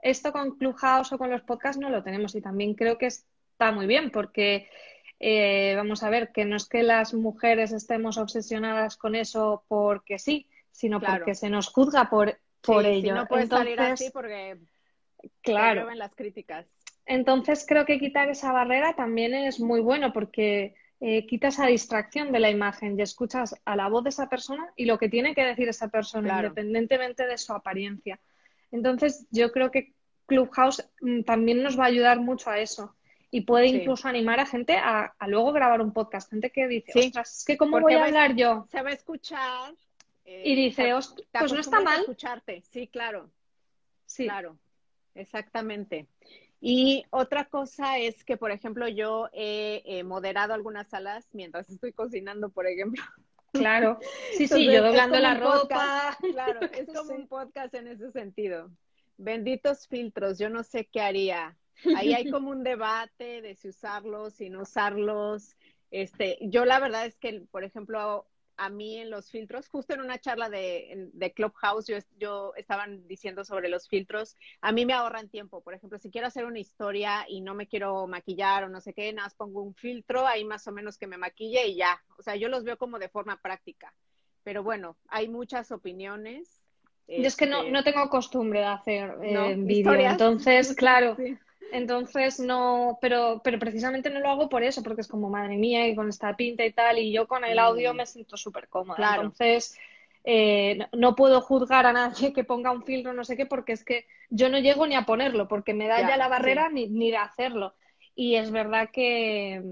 [0.00, 3.72] esto con Clubhouse o con los podcasts no lo tenemos y también creo que está
[3.72, 4.68] muy bien porque
[5.18, 10.18] eh, vamos a ver, que no es que las mujeres estemos obsesionadas con eso porque
[10.18, 13.14] sí, sino porque se nos juzga por, por ello.
[13.14, 14.58] no puede salir así porque
[15.42, 15.90] claro.
[15.94, 16.66] las críticas.
[17.06, 22.32] Entonces creo que quitar esa barrera también es muy bueno porque eh, quita esa distracción
[22.32, 25.34] de la imagen y escuchas a la voz de esa persona y lo que tiene
[25.34, 28.18] que decir esa persona, independientemente de su apariencia.
[28.72, 29.94] Entonces yo creo que
[30.26, 32.96] Clubhouse mm, también nos va a ayudar mucho a eso
[33.30, 36.30] y puede incluso animar a gente a, luego grabar un podcast.
[36.30, 38.66] Gente que dice, ostras, es que cómo voy a hablar yo.
[38.70, 39.74] Se va a escuchar.
[40.24, 40.92] y dice,
[41.32, 42.00] pues no está mal.
[42.00, 43.30] escucharte, sí, claro.
[44.06, 44.24] Sí.
[44.24, 44.56] Claro,
[45.14, 46.06] exactamente.
[46.60, 52.48] Y otra cosa es que, por ejemplo, yo he moderado algunas salas mientras estoy cocinando,
[52.48, 53.02] por ejemplo.
[53.58, 53.98] Claro,
[54.36, 56.16] sí, sí, yo doblando la ropa.
[56.20, 58.70] claro, es como un podcast en ese sentido.
[59.18, 61.56] Benditos filtros, yo no sé qué haría.
[61.96, 65.56] Ahí hay como un debate de si usarlos, si no usarlos.
[65.90, 70.00] Este, yo la verdad es que, por ejemplo, a mí en los filtros, justo en
[70.00, 74.94] una charla de, de Clubhouse, yo, yo estaban diciendo sobre los filtros, a mí me
[74.94, 75.60] ahorran tiempo.
[75.60, 78.94] Por ejemplo, si quiero hacer una historia y no me quiero maquillar o no sé
[78.94, 82.02] qué, nada más pongo un filtro, ahí más o menos que me maquille y ya.
[82.18, 83.92] O sea, yo los veo como de forma práctica.
[84.42, 86.62] Pero bueno, hay muchas opiniones.
[87.08, 91.16] Yo es que no, este, no tengo costumbre de hacer eh, vídeo, entonces, claro.
[91.72, 95.86] Entonces no, pero, pero precisamente no lo hago por eso, porque es como madre mía
[95.88, 97.96] y con esta pinta y tal, y yo con el audio mm.
[97.96, 99.16] me siento súper cómoda.
[99.16, 99.76] Entonces
[100.24, 103.84] eh, no, puedo juzgar a nadie que ponga un filtro, no sé qué, porque es
[103.84, 107.12] que yo no llego ni a ponerlo, porque me da ya, la barrera ni, ni
[107.12, 107.74] de hacerlo.
[108.16, 109.62] Y es verdad que,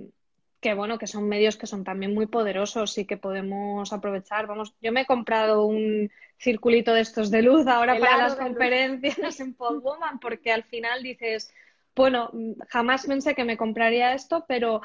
[0.60, 4.46] que bueno, que son medios que son también muy poderosos y que podemos aprovechar.
[4.46, 9.40] Vamos, yo me he comprado un circulito de estos de luz ahora para las conferencias
[9.40, 11.52] en Podwoman, porque al final dices,
[11.94, 12.30] bueno,
[12.68, 14.80] jamás pensé que me compraría esto, pero,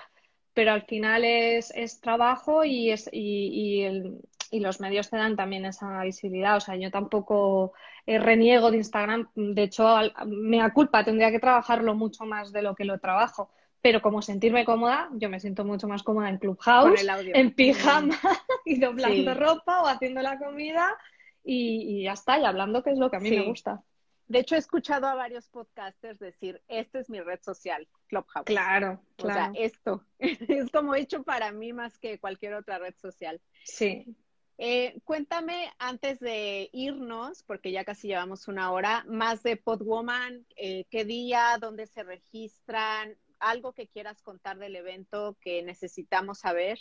[0.54, 5.36] pero al final es, es trabajo y, es, y, el, y, los medios te dan
[5.36, 6.58] también esa visibilidad.
[6.58, 7.74] O sea, yo tampoco
[8.06, 9.30] eh, reniego de Instagram.
[9.36, 9.88] De hecho,
[10.28, 13.50] me da culpa, tendría que trabajarlo mucho más de lo que lo trabajo.
[13.82, 17.02] Pero como sentirme cómoda, yo me siento mucho más cómoda en Clubhouse,
[17.34, 18.20] en pijama
[18.66, 20.98] y doblando ropa o haciendo la comida
[21.46, 23.82] y, y ya está, y hablando que es lo que a mí me gusta.
[24.30, 28.46] De hecho, he escuchado a varios podcasters decir, esta es mi red social, Clubhouse.
[28.46, 33.42] Claro, O sea, esto es como hecho para mí más que cualquier otra red social.
[33.64, 34.16] Sí.
[34.60, 40.86] Eh, cuéntame antes de irnos, porque ya casi llevamos una hora, más de Podwoman, eh,
[40.92, 46.78] qué día, dónde se registran, algo que quieras contar del evento que necesitamos saber.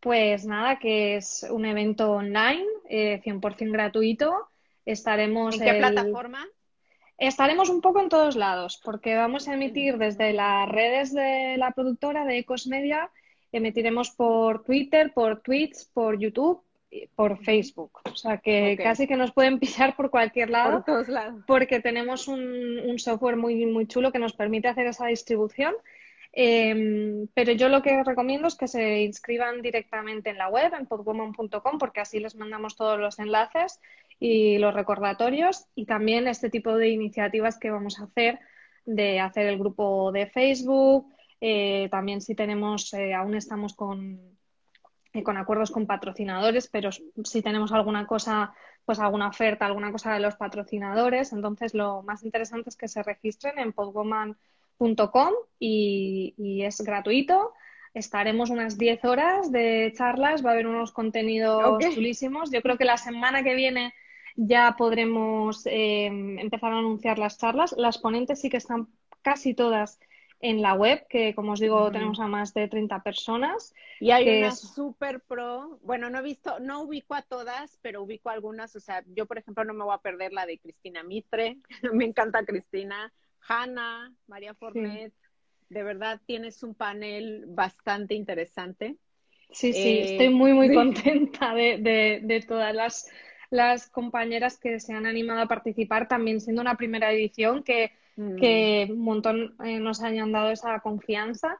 [0.00, 4.48] Pues nada, que es un evento online, eh, 100% gratuito
[4.86, 6.46] Estaremos ¿En qué plataforma?
[7.18, 11.72] Estaremos un poco en todos lados, porque vamos a emitir desde las redes de la
[11.72, 13.10] productora de Ecosmedia,
[13.52, 18.00] emitiremos por Twitter, por Twitch, por YouTube y por Facebook.
[18.04, 20.72] O sea que casi que nos pueden pillar por cualquier lado.
[20.72, 21.42] Por todos lados.
[21.46, 25.74] Porque tenemos un, un software muy, muy chulo que nos permite hacer esa distribución.
[26.38, 30.84] Em, pero yo lo que recomiendo es que se inscriban directamente en la web, en
[30.84, 33.80] podwoman.com, porque así les mandamos todos los enlaces
[34.18, 38.38] y los recordatorios y también este tipo de iniciativas que vamos a hacer
[38.86, 41.12] de hacer el grupo de Facebook.
[41.40, 44.18] Eh, también si tenemos, eh, aún estamos con,
[45.12, 48.54] eh, con acuerdos con patrocinadores, pero si tenemos alguna cosa,
[48.84, 53.02] pues alguna oferta, alguna cosa de los patrocinadores, entonces lo más interesante es que se
[53.02, 57.52] registren en podwoman.com y, y es gratuito.
[57.92, 62.50] Estaremos unas 10 horas de charlas, va a haber unos contenidos chulísimos.
[62.50, 63.94] Yo creo que la semana que viene
[64.36, 67.74] ya podremos eh, empezar a anunciar las charlas.
[67.76, 68.88] Las ponentes sí que están
[69.22, 69.98] casi todas
[70.40, 73.74] en la web, que como os digo, tenemos a más de 30 personas.
[74.00, 78.28] Y hay una super pro, bueno, no he visto, no ubico a todas, pero ubico
[78.28, 81.58] algunas, o sea, yo por ejemplo no me voy a perder la de Cristina Mitre,
[81.92, 83.12] me encanta Cristina,
[83.48, 85.14] Hanna, María Fornet,
[85.68, 88.96] de verdad tienes un panel bastante interesante.
[89.50, 93.10] Sí, sí, eh, estoy muy, muy contenta de, todas las,
[93.50, 98.90] las, compañeras que se han animado a participar, también siendo una primera edición que, mm.
[98.92, 101.58] un montón eh, nos hayan dado esa confianza.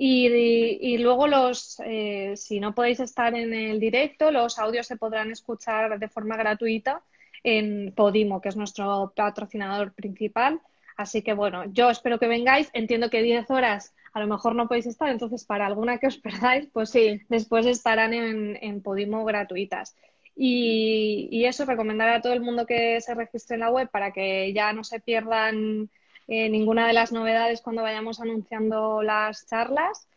[0.00, 5.32] Y, luego los, eh, si no podéis estar en el directo, los audios se podrán
[5.32, 7.02] escuchar de forma gratuita
[7.42, 10.60] en Podimo, que es nuestro patrocinador principal.
[10.96, 12.70] Así que bueno, yo espero que vengáis.
[12.72, 16.18] Entiendo que 10 horas a lo mejor no podéis estar, entonces para alguna que os
[16.18, 19.96] perdáis, pues sí, después estarán en, Podimo gratuitas.
[20.40, 24.52] Y, eso, recomendar a todo el mundo que se registre en la web para que
[24.52, 25.90] ya no se pierdan
[26.28, 30.08] eh, ninguna de las novedades cuando vayamos anunciando las charlas.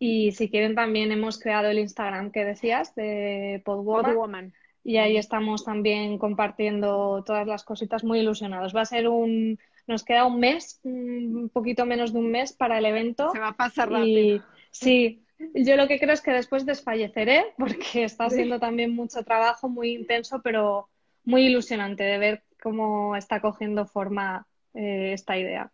[0.00, 4.52] Y si quieren, también hemos creado el Instagram que decías de Podwoman.
[4.82, 8.74] Y ahí estamos también compartiendo todas las cositas muy ilusionados.
[8.74, 12.78] Va a ser un, nos queda un mes, un poquito menos de un mes para
[12.78, 13.30] el evento.
[13.30, 14.42] Se va a pasar rápido.
[14.72, 15.22] sí,
[15.54, 19.92] yo lo que creo es que después desfalleceré porque está siendo también mucho trabajo, muy
[19.94, 20.88] intenso, pero
[21.24, 25.72] muy ilusionante de ver cómo está cogiendo forma eh, esta idea.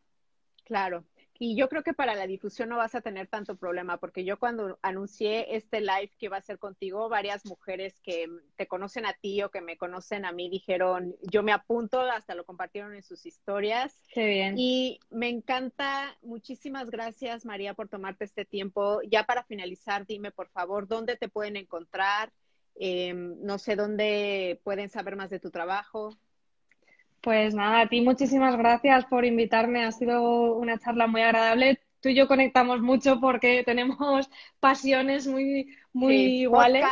[0.65, 1.05] Claro.
[1.39, 4.39] Y yo creo que para la difusión no vas a tener tanto problema, porque yo
[4.39, 8.27] cuando anuncié este live que iba a ser contigo, varias mujeres que
[8.57, 12.35] te conocen a ti o que me conocen a mí dijeron, yo me apunto, hasta
[12.35, 14.03] lo compartieron en sus historias.
[14.13, 14.55] Qué bien.
[14.59, 19.01] Y me encanta, muchísimas gracias María por tomarte este tiempo.
[19.03, 22.33] Ya para finalizar, dime por favor, ¿dónde te pueden encontrar?
[22.79, 26.17] Em, no sé dónde pueden saber más de tu trabajo.
[27.27, 29.85] Pues nada, a ti muchísimas gracias por invitarme.
[29.85, 31.81] Ha sido una charla muy agradable.
[32.01, 36.85] Tú y yo conectamos mucho porque tenemos pasiones muy, muy iguales.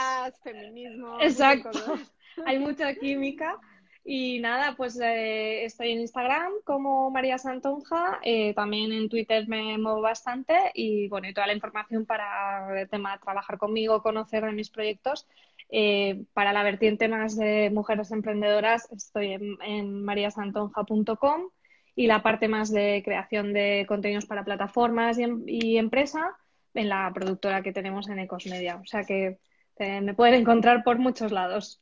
[0.43, 1.21] feminismo.
[1.21, 1.71] Exacto.
[2.47, 3.61] Hay mucha química.
[4.05, 9.79] Y nada, pues eh, estoy en Instagram como María Santonja, eh, también en Twitter me
[9.79, 14.45] muevo bastante y bueno, y toda la información para el tema de trabajar conmigo, conocer
[14.45, 15.27] de mis proyectos
[15.71, 21.51] eh, para la vertiente más de mujeres emprendedoras estoy en, mariasantonja.com
[21.97, 25.45] y la parte más de creación de contenidos para plataformas y, em,
[25.79, 26.37] empresa
[26.75, 28.77] en la productora que tenemos en Ecosmedia.
[28.77, 29.39] O sea que
[29.79, 31.81] eh, me pueden encontrar por muchos lados.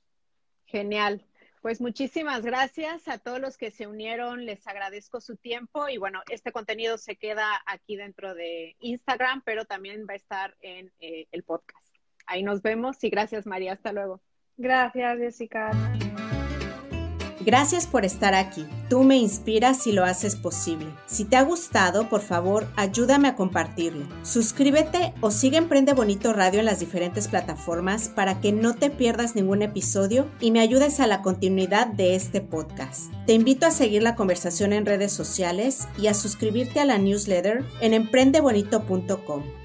[0.67, 1.25] Genial.
[1.63, 6.21] Pues muchísimas gracias a todos los que se unieron, les agradezco su tiempo y bueno,
[6.29, 11.29] este contenido se queda aquí dentro de Instagram, pero también va a estar en eh,
[11.31, 11.82] el podcast.
[12.33, 14.23] Ahí nos vemos y gracias María, hasta luego.
[14.57, 15.71] Gracias Jessica.
[17.45, 18.65] Gracias por estar aquí.
[18.89, 20.87] Tú me inspiras y lo haces posible.
[21.05, 24.07] Si te ha gustado, por favor, ayúdame a compartirlo.
[24.23, 29.35] Suscríbete o sigue Emprende Bonito Radio en las diferentes plataformas para que no te pierdas
[29.37, 33.13] ningún episodio y me ayudes a la continuidad de este podcast.
[33.27, 37.63] Te invito a seguir la conversación en redes sociales y a suscribirte a la newsletter
[37.83, 39.43] en emprendebonito.com.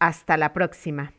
[0.00, 1.12] Hasta la próxima.